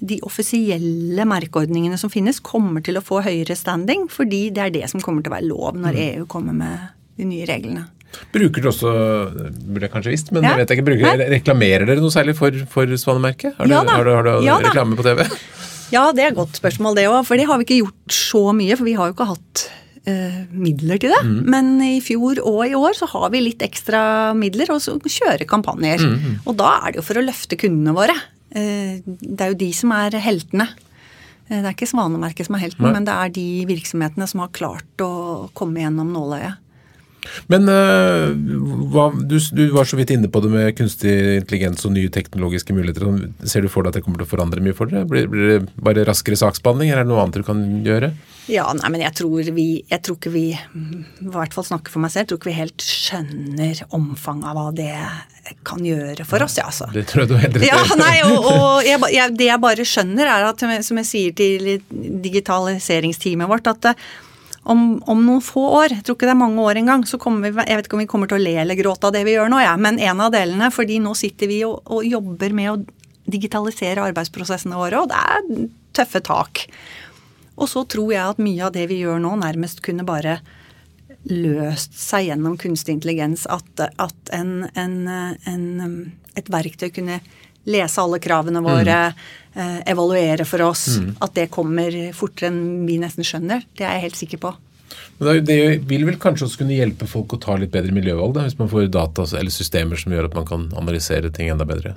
[0.00, 4.86] de offisielle merkeordningene som finnes, kommer til å få høyere standing, fordi det er det
[4.88, 6.86] som kommer til å være lov når EU kommer med
[7.20, 7.82] de nye reglene.
[8.32, 8.90] Bruker dere også,
[9.70, 10.56] burde jeg kanskje visst, men Ja.
[10.56, 13.54] jeg vet ikke, bruker, reklamerer dere noe særlig for, for Svanemerket?
[13.60, 13.92] Har, Ja da.
[14.00, 15.22] har, du- har du Ja reklame på TV?
[15.90, 18.42] Ja, det er et godt spørsmål det òg, for det har vi ikke gjort så
[18.56, 18.76] mye.
[18.78, 19.64] For vi har jo ikke hatt
[20.06, 21.22] eh, midler til det.
[21.50, 24.02] Men i fjor og i år så har vi litt ekstra
[24.38, 26.04] midler og så kjører kampanjer.
[26.46, 28.14] Og da er det jo for å løfte kundene våre.
[28.54, 30.68] Eh, det er jo de som er heltene.
[31.50, 32.92] Eh, Det er ikke Svanemerket som er helten, Nei.
[32.94, 36.58] men det er de virksomhetene som har klart å komme gjennom nåløyet.
[37.52, 38.30] Men uh,
[38.92, 42.74] hva, du, du var så vidt inne på det med kunstig intelligens og nye teknologiske
[42.76, 43.06] muligheter.
[43.44, 45.08] Ser du for deg at det kommer til å forandre mye for dere?
[45.08, 48.12] Blir, blir det bare raskere saksbehandling, eller er det noe annet du kan gjøre?
[48.50, 52.02] Ja, nei, men jeg tror vi Jeg tror ikke vi I hvert fall snakker for
[52.02, 52.24] meg selv.
[52.24, 54.94] Jeg tror ikke vi helt skjønner omfanget av hva det
[55.66, 56.88] kan gjøre for oss, ja, altså.
[56.94, 57.70] Det tror jeg du har helt rett i.
[57.70, 61.36] Ja, nei, og, og jeg, jeg, Det jeg bare skjønner, er at som jeg sier
[61.36, 61.70] til
[62.24, 63.94] digitaliseringsteamet vårt, at
[64.62, 67.48] om, om noen få år, jeg tror ikke det er mange år engang, så kommer
[67.48, 69.34] vi Jeg vet ikke om vi kommer til å le eller gråte av det vi
[69.34, 70.70] gjør nå, ja, men en av delene.
[70.74, 72.80] fordi nå sitter vi og, og jobber med å
[73.30, 76.66] digitalisere arbeidsprosessene våre, og det er tøffe tak.
[77.60, 80.40] Og så tror jeg at mye av det vi gjør nå, nærmest kunne bare
[81.28, 83.46] løst seg gjennom kunstig intelligens.
[83.50, 85.94] At, at en, en, en,
[86.36, 87.20] et verktøy kunne
[87.68, 89.12] lese alle kravene våre,
[89.54, 90.98] eh, evaluere for oss.
[91.20, 93.64] At det kommer fortere enn vi nesten skjønner.
[93.76, 94.56] Det er jeg helt sikker på.
[95.20, 98.46] Men det, vil vel kanskje også kunne hjelpe folk å ta litt bedre miljøvalg, da,
[98.46, 101.92] hvis man får data eller systemer som gjør at man kan analysere ting enda bedre?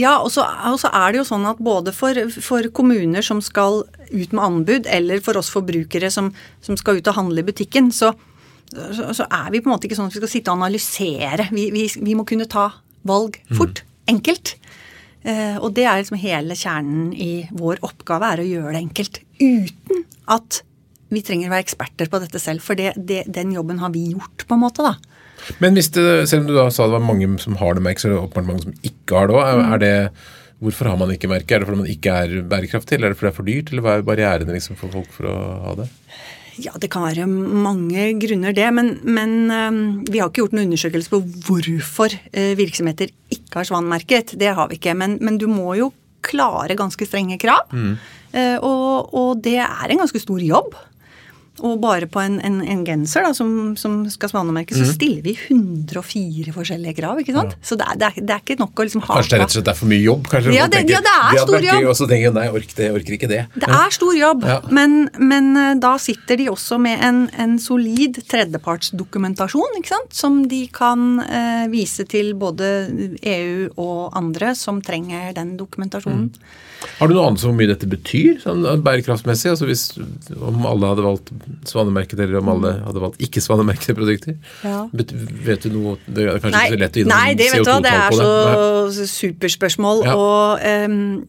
[0.00, 0.46] Ja, og så,
[0.88, 5.20] er det jo sånn at både for, for kommuner som skal ut med anbud, eller
[5.24, 6.32] for oss forbrukere som,
[6.64, 8.14] som skal ut og handle i butikken, så,
[8.72, 11.50] så, så er vi på en måte ikke sånn at vi skal sitte og analysere.
[11.52, 12.70] Vi, vi, vi må kunne ta
[13.04, 13.84] valg fort.
[14.08, 14.56] Enkelt.
[15.24, 19.20] Eh, og det er liksom hele kjernen i vår oppgave, er å gjøre det enkelt.
[19.40, 20.60] Uten at
[21.14, 24.10] vi trenger å være eksperter på dette selv, for det, det, den jobben har vi
[24.12, 24.96] gjort, på en måte, da.
[25.60, 28.04] Men hvis det, selv om du da sa det var mange som har det merket,
[28.04, 29.44] så er det åpenbart mange som ikke har det òg.
[29.44, 29.94] Er, er det
[30.64, 31.50] Hvorfor har man ikke merket?
[31.56, 33.72] Er det fordi man ikke er bærekraftig, eller er det fordi det er for dyrt,
[33.72, 35.34] eller hva er barrierene liksom for folk for å
[35.64, 35.88] ha det?
[36.62, 39.32] Ja, det kan være mange grunner det, men, men
[40.06, 44.36] vi har ikke gjort noen undersøkelse på hvorfor øh, virksomheter ikke har svanmerket.
[44.38, 44.94] Det har vi ikke.
[44.94, 45.90] Men, men du må jo
[46.24, 47.66] klare ganske strenge krav.
[47.74, 47.96] Mm.
[48.64, 50.78] og, og det er en ganske stor jobb.
[51.62, 55.36] Og bare på en, en, en genser da, som, som skal svanemerkes, så stiller vi
[55.38, 57.20] 104 forskjellige krav.
[57.22, 57.54] ikke sant?
[57.62, 59.42] Så det er, det, er, det er ikke nok å liksom ha Kanskje det er
[59.44, 60.26] rett og slett er for mye jobb?
[60.32, 61.86] Kanskje Ja, det- tenker, ja, det er stor jobb.
[61.92, 63.40] Og så tenker jeg nei, orker, det, orker ikke det.
[63.54, 64.58] Det er stor jobb, Ja.
[64.74, 70.12] men, men eh, da sitter de også med en, en solid tredjepartsdokumentasjon, ikke sant?
[70.14, 72.72] som de kan eh, vise til både
[73.22, 76.30] EU og andre som trenger den dokumentasjonen.
[76.98, 79.54] Har du noe annet som hvor mye dette betyr, sånn bærekraftsmessig?
[79.54, 79.84] Altså hvis,
[80.36, 81.30] Om alle hadde valgt
[81.68, 84.36] svanemerket, eller om alle hadde valgt ikke-svanemerkede produkter?
[84.64, 84.84] Ja.
[84.94, 87.14] Vet du noe Det er kanskje Nei, ikke så lett å gi det.
[87.14, 88.28] nei, det vet du hva, det er så
[88.90, 89.08] nei.
[89.14, 90.04] superspørsmål.
[90.08, 90.14] Ja.
[90.14, 91.26] Og um,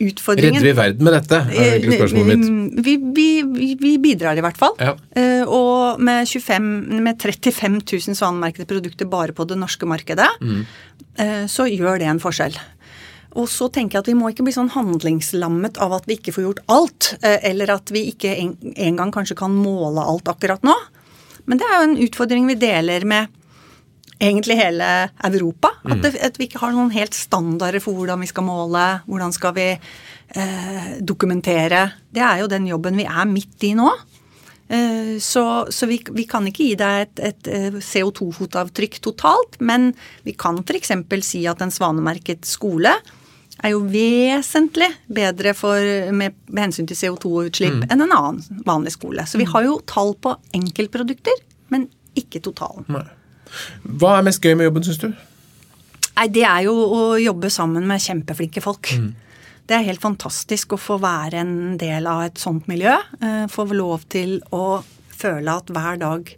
[0.00, 1.38] utfordringen Redder vi verden med dette?
[1.52, 2.46] er egentlig spørsmålet mitt.
[2.48, 4.72] Eh, Vi, vi, vi, vi bidrar i hvert fall.
[4.80, 4.94] Ja.
[5.20, 6.70] Eh, og med, 25,
[7.04, 10.62] med 35 000 svanemerkede produkter bare på det norske markedet, Mm.
[11.18, 12.56] eh, så gjør det en forskjell.
[13.38, 16.32] Og så tenker jeg at vi må ikke bli sånn handlingslammet av at vi ikke
[16.34, 17.10] får gjort alt.
[17.22, 20.74] eh, Eller at vi ikke en, en kanskje kan måle alt akkurat nå.
[21.46, 23.28] Men det er jo en utfordring vi deler med
[24.20, 24.86] egentlig hele
[25.24, 25.70] Europa.
[25.88, 29.32] At, det, at vi ikke har noen helt standarder for hvordan vi skal måle, hvordan
[29.32, 31.86] skal vi eh, dokumentere.
[32.12, 33.88] Det er jo den jobben vi er midt i nå.
[34.68, 39.94] Eh, Så, så vi, vi kan ikke gi deg et, et eh, CO2-fotavtrykk totalt, men
[40.26, 40.92] vi kan f.eks.
[41.26, 42.92] si at en svanemerket skole
[43.62, 45.76] er jo vesentlig bedre for,
[46.16, 49.24] med, med hensyn til CO2-utslipp enn en annen vanlig skole.
[49.28, 51.40] Så vi har jo tall på enkeltprodukter,
[51.72, 51.88] men
[52.18, 52.86] ikke totalen.
[52.88, 53.04] Nei.
[54.00, 55.08] Hva er mest gøy med jobben, syns du?
[56.16, 58.90] Nei, det er jo å jobbe sammen med kjempeflinke folk.
[59.70, 62.96] Det er helt fantastisk å få være en del av et sånt miljø.
[63.22, 64.82] eh, Få lov til å
[65.20, 66.32] føle at hver dag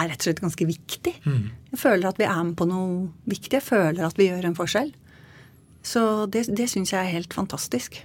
[0.00, 1.12] er rett og slett ganske viktig.
[1.72, 3.58] Jeg føler at vi er med på noe viktig.
[3.58, 4.92] Jeg føler at vi gjør en forskjell.
[5.82, 7.98] Så det, det syns jeg er helt fantastisk.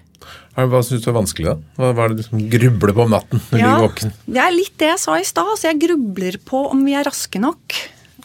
[0.58, 1.56] Hva syns du er vanskelig, da?
[1.78, 4.14] Hva, hva er det du liksom grubler på om natten når du ligger våken?
[4.26, 5.54] det er litt det jeg sa i stad.
[5.60, 7.78] Så jeg grubler på om vi er raske nok.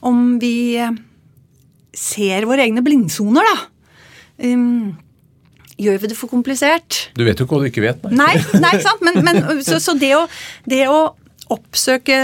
[0.09, 0.96] Om vi eh,
[1.96, 3.57] ser våre egne blindsoner, da.
[4.42, 4.94] Um,
[5.82, 7.07] gjør vi det for komplisert?
[7.18, 8.07] Du vet jo ikke hva du ikke vet.
[8.09, 8.32] Nei.
[8.38, 9.05] Nei, nei ikke sant?
[9.05, 10.24] Men, men så, så det, å,
[10.68, 11.03] det å
[11.53, 12.16] oppsøke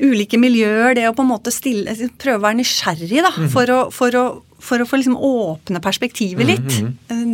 [0.00, 3.80] ulike miljøer, det å på en måte stille, prøve å være nysgjerrig da, for, å,
[3.94, 4.24] for, å,
[4.60, 6.78] for å få liksom åpne perspektivet litt,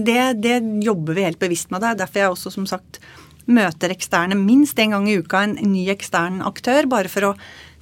[0.07, 1.83] det, det jobber vi helt bevisst med.
[1.83, 3.01] Det er derfor jeg også som sagt
[3.47, 7.37] møter eksterne minst en gang i uka, en ny ekstern aktør, bare for å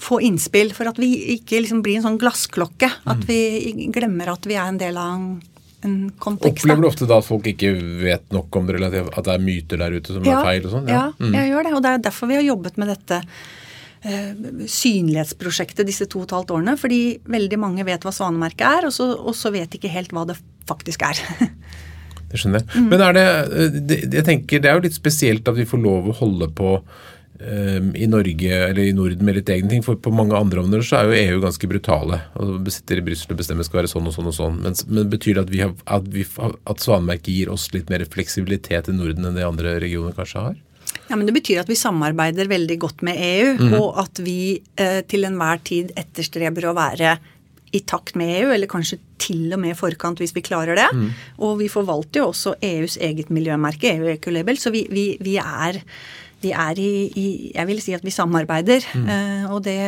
[0.05, 0.75] få innspill.
[0.77, 2.91] For at vi ikke liksom blir en sånn glassklokke.
[3.09, 5.15] At vi glemmer at vi er en del av
[5.85, 6.65] en, kontekst.
[6.65, 7.73] Opplever du ofte da at folk ikke
[8.05, 10.89] vet nok om det, at det er myter der ute som er feil og sånn?
[10.89, 11.33] Ja, Mm.
[11.37, 11.73] jeg gjør det.
[11.77, 13.23] Og det er derfor vi har jobbet med dette
[14.05, 16.77] synlighetsprosjektet disse to og et halvt årene.
[16.81, 17.01] Fordi
[17.37, 20.27] veldig mange vet hva Svanemerket er, og så, og så vet de ikke helt hva
[20.29, 20.39] det
[20.69, 21.21] faktisk er.
[22.35, 22.71] Det skjønner Mm.
[22.75, 22.87] jeg.
[22.91, 23.27] Men er det,
[23.87, 26.71] det Jeg tenker det er jo litt spesielt at vi får lov å holde på
[26.81, 29.85] um, i Norge eller i Norden med litt egne ting.
[29.87, 32.19] For på mange andre områder så er jo EU ganske brutale.
[32.35, 34.59] og Sitter i Brussel og bestemmer skal være sånn og sånn og sånn.
[34.65, 38.03] Men, men betyr det at, vi har, at, vi, at Svanemerket gir oss litt mer
[38.11, 40.59] fleksibilitet i Norden enn det andre regioner kanskje har?
[41.09, 43.77] Ja, men Det betyr at vi samarbeider veldig godt med EU, mm.
[43.79, 47.19] og at vi eh, til enhver tid etterstreber å være
[47.75, 50.91] i takt med EU, eller kanskje til og med i forkant hvis vi klarer det.
[50.95, 51.09] Mm.
[51.47, 55.83] Og vi forvalter jo også EUs eget miljømerke, EU Ecolabel, så vi, vi, vi er
[56.45, 58.85] vi er i, i Jeg vil si at vi samarbeider.
[58.95, 59.07] Mm.
[59.15, 59.79] Eh, og det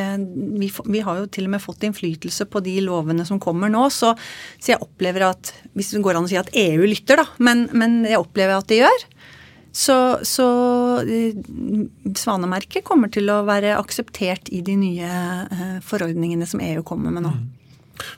[0.56, 3.86] vi, vi har jo til og med fått innflytelse på de lovene som kommer nå,
[3.92, 4.14] så,
[4.58, 7.66] så jeg opplever at Hvis det går an å si at EU lytter, da, men,
[7.76, 9.06] men jeg opplever at de gjør.
[9.76, 10.46] Så, så
[11.04, 11.36] eh,
[12.16, 15.10] Svanemerket kommer til å være akseptert i de nye
[15.52, 17.32] eh, forordningene som EU kommer med nå.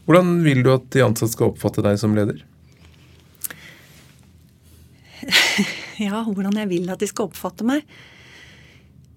[0.06, 2.44] Hvordan vil du at de ansatte skal oppfatte deg som leder?
[5.98, 7.82] Ja, hvordan jeg vil at de skal oppfatte meg.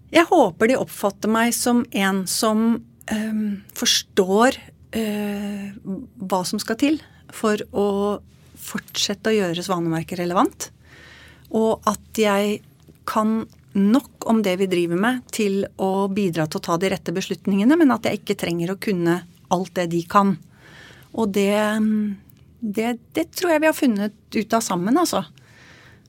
[0.09, 2.63] Jeg håper de oppfatter meg som en som
[3.13, 3.43] øh,
[3.77, 4.57] forstår
[4.97, 5.67] øh,
[6.25, 6.97] hva som skal til
[7.29, 7.87] for å
[8.57, 10.71] fortsette å gjøre Svanemerket relevant.
[11.57, 12.61] Og at jeg
[13.09, 13.41] kan
[13.73, 17.77] nok om det vi driver med til å bidra til å ta de rette beslutningene,
[17.79, 19.21] men at jeg ikke trenger å kunne
[19.51, 20.35] alt det de kan.
[21.15, 21.55] Og det,
[22.59, 25.23] det, det tror jeg vi har funnet ut av sammen, altså.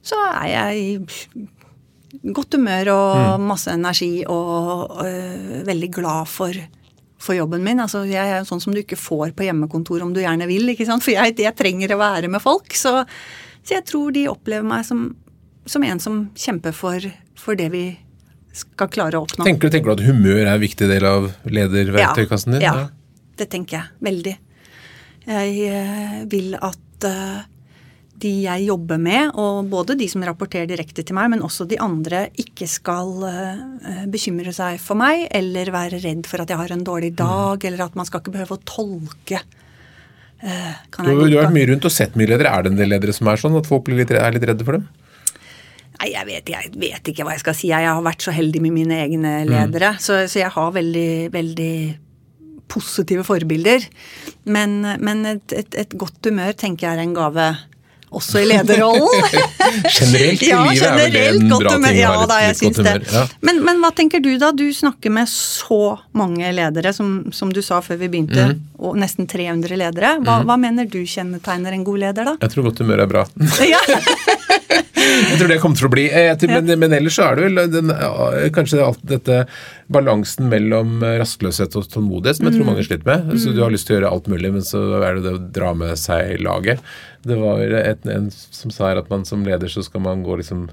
[0.03, 6.57] Så er jeg i godt humør og masse energi og øh, veldig glad for,
[7.23, 7.81] for jobben min.
[7.83, 10.75] Altså, jeg er sånn som du ikke får på hjemmekontor om du gjerne vil.
[10.75, 11.05] ikke sant?
[11.07, 12.75] For jeg, jeg trenger å være med folk.
[12.79, 12.99] Så,
[13.63, 15.07] så jeg tror de opplever meg som,
[15.67, 17.05] som en som kjemper for,
[17.39, 17.85] for det vi
[18.57, 19.47] skal klare å oppnå.
[19.47, 22.65] Tenker du, tenker du at humør er en viktig del av lederverktøykassen din?
[22.65, 22.91] Ja,
[23.41, 23.97] det tenker jeg.
[24.05, 24.37] Veldig.
[25.23, 27.41] Jeg eh, vil at eh,
[28.23, 31.79] de jeg jobber med, og både de som rapporterer direkte til meg, men også de
[31.83, 36.75] andre, ikke skal eh, bekymre seg for meg eller være redd for at jeg har
[36.75, 39.43] en dårlig dag, eller at man skal ikke behøve å tolke.
[40.43, 42.53] kan Du, du har vært mye rundt og sett mye ledere.
[42.53, 44.67] Er det en del ledere som er sånn at folk blir litt, er litt redde
[44.67, 44.91] for dem?
[46.03, 47.69] Nei, jeg vet, jeg vet ikke hva jeg skal si.
[47.71, 49.95] Jeg har vært så heldig med mine egne ledere.
[50.03, 51.75] Så, så jeg har veldig, veldig
[52.73, 53.87] positive forbilder.
[54.51, 57.53] Men, men et, et, et godt humør tenker jeg er en gave
[58.13, 59.07] også i lederrollen.
[59.97, 61.87] Generelt i ja, livet er vel det en bra humør.
[61.87, 63.07] ting å Ja, ha litt, da, jeg litt godt humør.
[63.15, 63.23] Ja.
[63.49, 64.51] Men, men hva tenker du da?
[64.59, 65.81] Du snakker med så
[66.19, 68.61] mange ledere, som, som du sa før vi begynte, mm.
[68.83, 70.17] og nesten 300 ledere.
[70.27, 72.37] Hva, hva mener du kjennetegner en god leder, da?
[72.43, 73.27] Jeg tror godt humør er bra.
[73.71, 73.81] Ja.
[75.03, 76.05] Jeg tror det kommer til å bli.
[76.13, 77.93] Eh, men, men ellers så er det vel den,
[78.55, 79.43] kanskje alt dette
[79.93, 82.59] balansen mellom eh, rastløshet og tålmodighet som jeg Mm.
[82.61, 83.33] tror mange sliter med.
[83.41, 85.45] Så Du har lyst til å gjøre alt mulig, men så er det det å
[85.61, 86.81] dra med seg laget.
[87.27, 90.37] Det var et, en som sa her at man som leder så skal man gå
[90.43, 90.67] liksom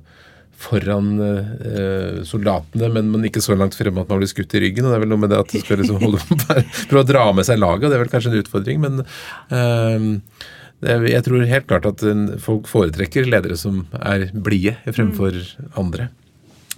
[0.60, 4.84] foran eh, soldatene, men, men ikke så langt fremme at man blir skutt i ryggen.
[4.84, 6.20] og Det er vel noe med det at du skal liksom holde,
[6.90, 8.82] prøve å dra med seg laget, og det er vel kanskje en utfordring.
[8.84, 9.00] men
[9.56, 10.50] eh,
[10.82, 12.04] jeg tror helt klart at
[12.40, 15.36] folk foretrekker ledere som er blide fremfor
[15.78, 16.10] andre.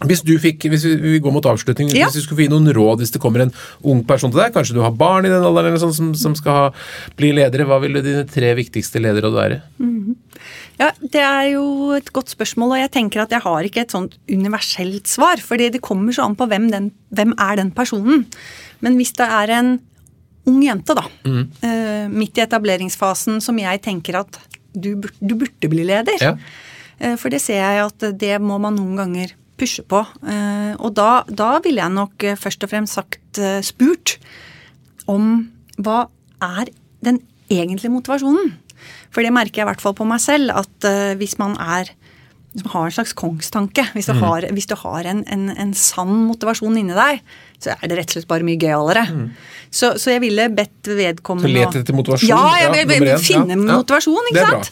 [0.01, 2.07] Hvis du fikk, hvis vi, går mot avslutning, Ja.
[2.07, 4.53] hvis du skulle få gi noen råd hvis det kommer en ung person til deg,
[4.53, 6.71] kanskje du har barn i den alderen eller sånn som, som skal ha,
[7.15, 9.61] bli ledere, hva ville dine tre viktigste lederråd være?
[10.79, 13.93] Ja, Det er jo et godt spørsmål, og jeg tenker at jeg har ikke et
[13.93, 15.37] sånt universelt svar.
[15.37, 18.25] fordi det kommer så an på hvem, den, hvem er den personen.
[18.81, 19.79] Men hvis det er en
[20.49, 24.39] ung jente, da, eh, midt i etableringsfasen, som jeg tenker at
[24.73, 26.17] du, du burde bli leder.
[26.21, 26.35] Ja.
[26.99, 30.01] Eh, For det ser jeg at det må man noen ganger pushe på.
[30.25, 34.17] Eh, Og da, da ville jeg nok først og fremst sagt spurt
[35.07, 36.07] om hva
[36.41, 36.71] er
[37.03, 37.19] den
[37.49, 38.53] egentlige motivasjonen.
[39.11, 41.91] For det merker jeg i hvert fall på meg selv, at hvis man er
[42.51, 46.11] man har en slags kongstanke, hvis du har, hvis du har en, en, en sann
[46.27, 47.21] motivasjon inni deg,
[47.63, 49.05] så er det rett og slett bare mye gøyalere.
[49.71, 53.13] Så, så jeg ville bedt vedkommende Så let etter motivasjon, Ja, ja, jeg vil, nummer
[53.13, 53.77] vil finne Ja, ja.
[53.77, 54.71] motivasjon, ikke sant?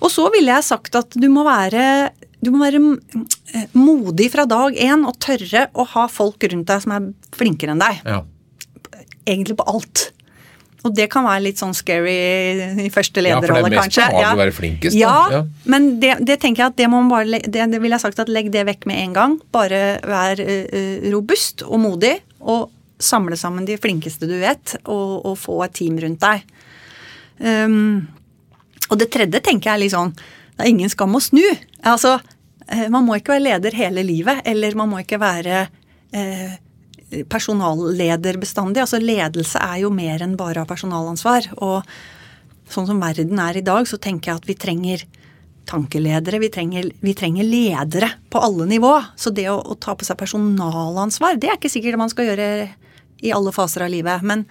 [0.00, 1.84] Og så ville jeg sagt at du må være
[2.38, 2.78] du må være
[3.58, 7.74] eh, modig fra dag én og tørre å ha folk rundt deg som er flinkere
[7.74, 7.98] enn deg.
[8.06, 8.20] Ja.
[9.26, 10.04] Egentlig på alt.
[10.88, 12.14] Og det kan være litt sånn scary
[12.80, 14.06] i første Ja, for det er mest kanskje.
[14.08, 14.96] behagelig å være flinkest.
[14.96, 15.42] Ja, Ja.
[15.68, 18.18] men det, det tenker jeg at det må man bare det, det vil jeg sagt
[18.24, 19.36] at legg det vekk med en gang.
[19.52, 25.36] Bare vær uh, robust og modig, og samle sammen de flinkeste du vet, og, og
[25.38, 26.42] få et team rundt deg.
[27.38, 28.08] Um,
[28.90, 31.44] og det tredje tenker jeg er litt sånn Det er ingen skam å snu.
[31.86, 32.16] Altså,
[32.90, 35.60] Man må ikke være leder hele livet, eller man må ikke være
[36.12, 36.56] eh,
[37.30, 38.82] personalleder bestandig.
[38.84, 41.50] Altså Ledelse er jo mer enn bare ha personalansvar.
[41.64, 41.86] Og
[42.68, 45.04] sånn som verden er i dag, så tenker jeg at vi trenger
[45.68, 46.40] tankeledere.
[46.40, 48.92] Vi trenger, vi trenger ledere på alle nivå.
[49.16, 52.50] Så det å, å ta på seg personalansvar, det er ikke sikkert man skal gjøre
[53.24, 54.24] i alle faser av livet.
[54.26, 54.44] Men,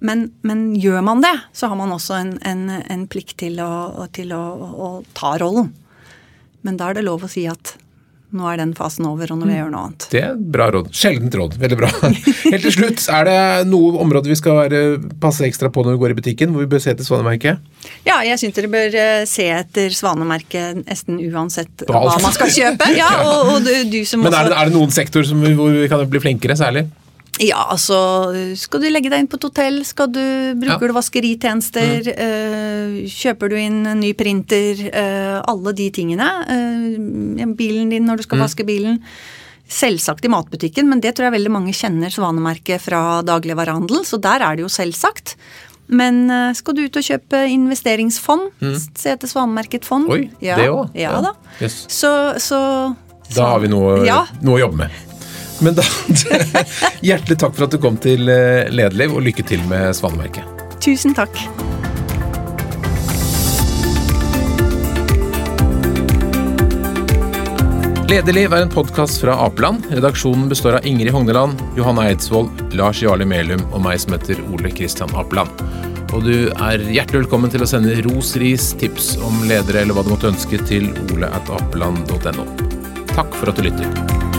[0.00, 4.06] men, men gjør man det, så har man også en, en, en plikt til, å,
[4.14, 5.72] til å, å ta rollen.
[6.66, 7.76] Men da er det lov å si at
[8.36, 10.06] nå er den fasen over, og nå vil jeg gjøre noe annet.
[10.12, 10.90] Det er bra råd.
[10.94, 11.56] Sjeldent råd.
[11.60, 11.90] Veldig bra.
[12.52, 13.38] Helt til slutt, er det
[13.70, 14.82] noe område vi skal være,
[15.22, 17.60] passe ekstra på når vi går i butikken, hvor vi bør se etter svanemerket?
[18.06, 22.90] Ja, jeg syns dere bør eh, se etter svanemerket nesten uansett hva man skal kjøpe.
[22.98, 25.74] Ja, og, og du, du som Men er det, er det noen sektor som, hvor
[25.74, 26.86] vi kan bli flinkere, særlig?
[27.40, 27.96] Ja, altså
[28.60, 29.78] Skal du legge deg inn på et hotell?
[29.88, 30.20] Skal du
[30.60, 30.92] Bruker Ja.
[30.92, 32.08] du vaskeritjenester?
[32.12, 34.82] eh, kjøper du inn en ny printer?
[34.92, 36.28] eh, alle de tingene.
[36.48, 39.00] eh, bilen din når du skal vaske bilen.
[39.70, 44.40] Selvsagt i matbutikken, men det tror jeg veldig mange kjenner svanemerket fra dagligvarehandel, så der
[44.42, 45.36] er det jo selvsagt.
[45.88, 48.50] Men skal du ut og kjøpe investeringsfond,
[48.98, 50.08] se etter svanemerket fond.
[50.10, 50.90] Oi, ja, det òg?
[50.94, 51.32] Ja, da.
[51.60, 51.86] Yes.
[51.88, 52.96] Så, så
[53.34, 54.26] Da har vi noe, Ja.
[54.42, 54.90] noe å jobbe med.
[55.60, 55.84] Men da
[57.06, 60.46] Hjertelig takk for at du kom til eh, Lederliv, og lykke til med Svanemerket.
[60.80, 61.36] Tusen takk.
[68.10, 69.84] Lederliv er en podkast fra Apeland.
[69.92, 74.72] Redaksjonen består av Ingrid Hogneland, Johanna Eidsvoll, Lars Jarle Melum og meg som heter Ole
[74.74, 75.62] Kristian Apeland.
[76.10, 80.02] Og du er hjertelig velkommen til å sende ros, ris, tips om ledere eller hva
[80.02, 82.48] du måtte ønske til oleatapeland.no.
[83.14, 84.29] Takk for at du lytter.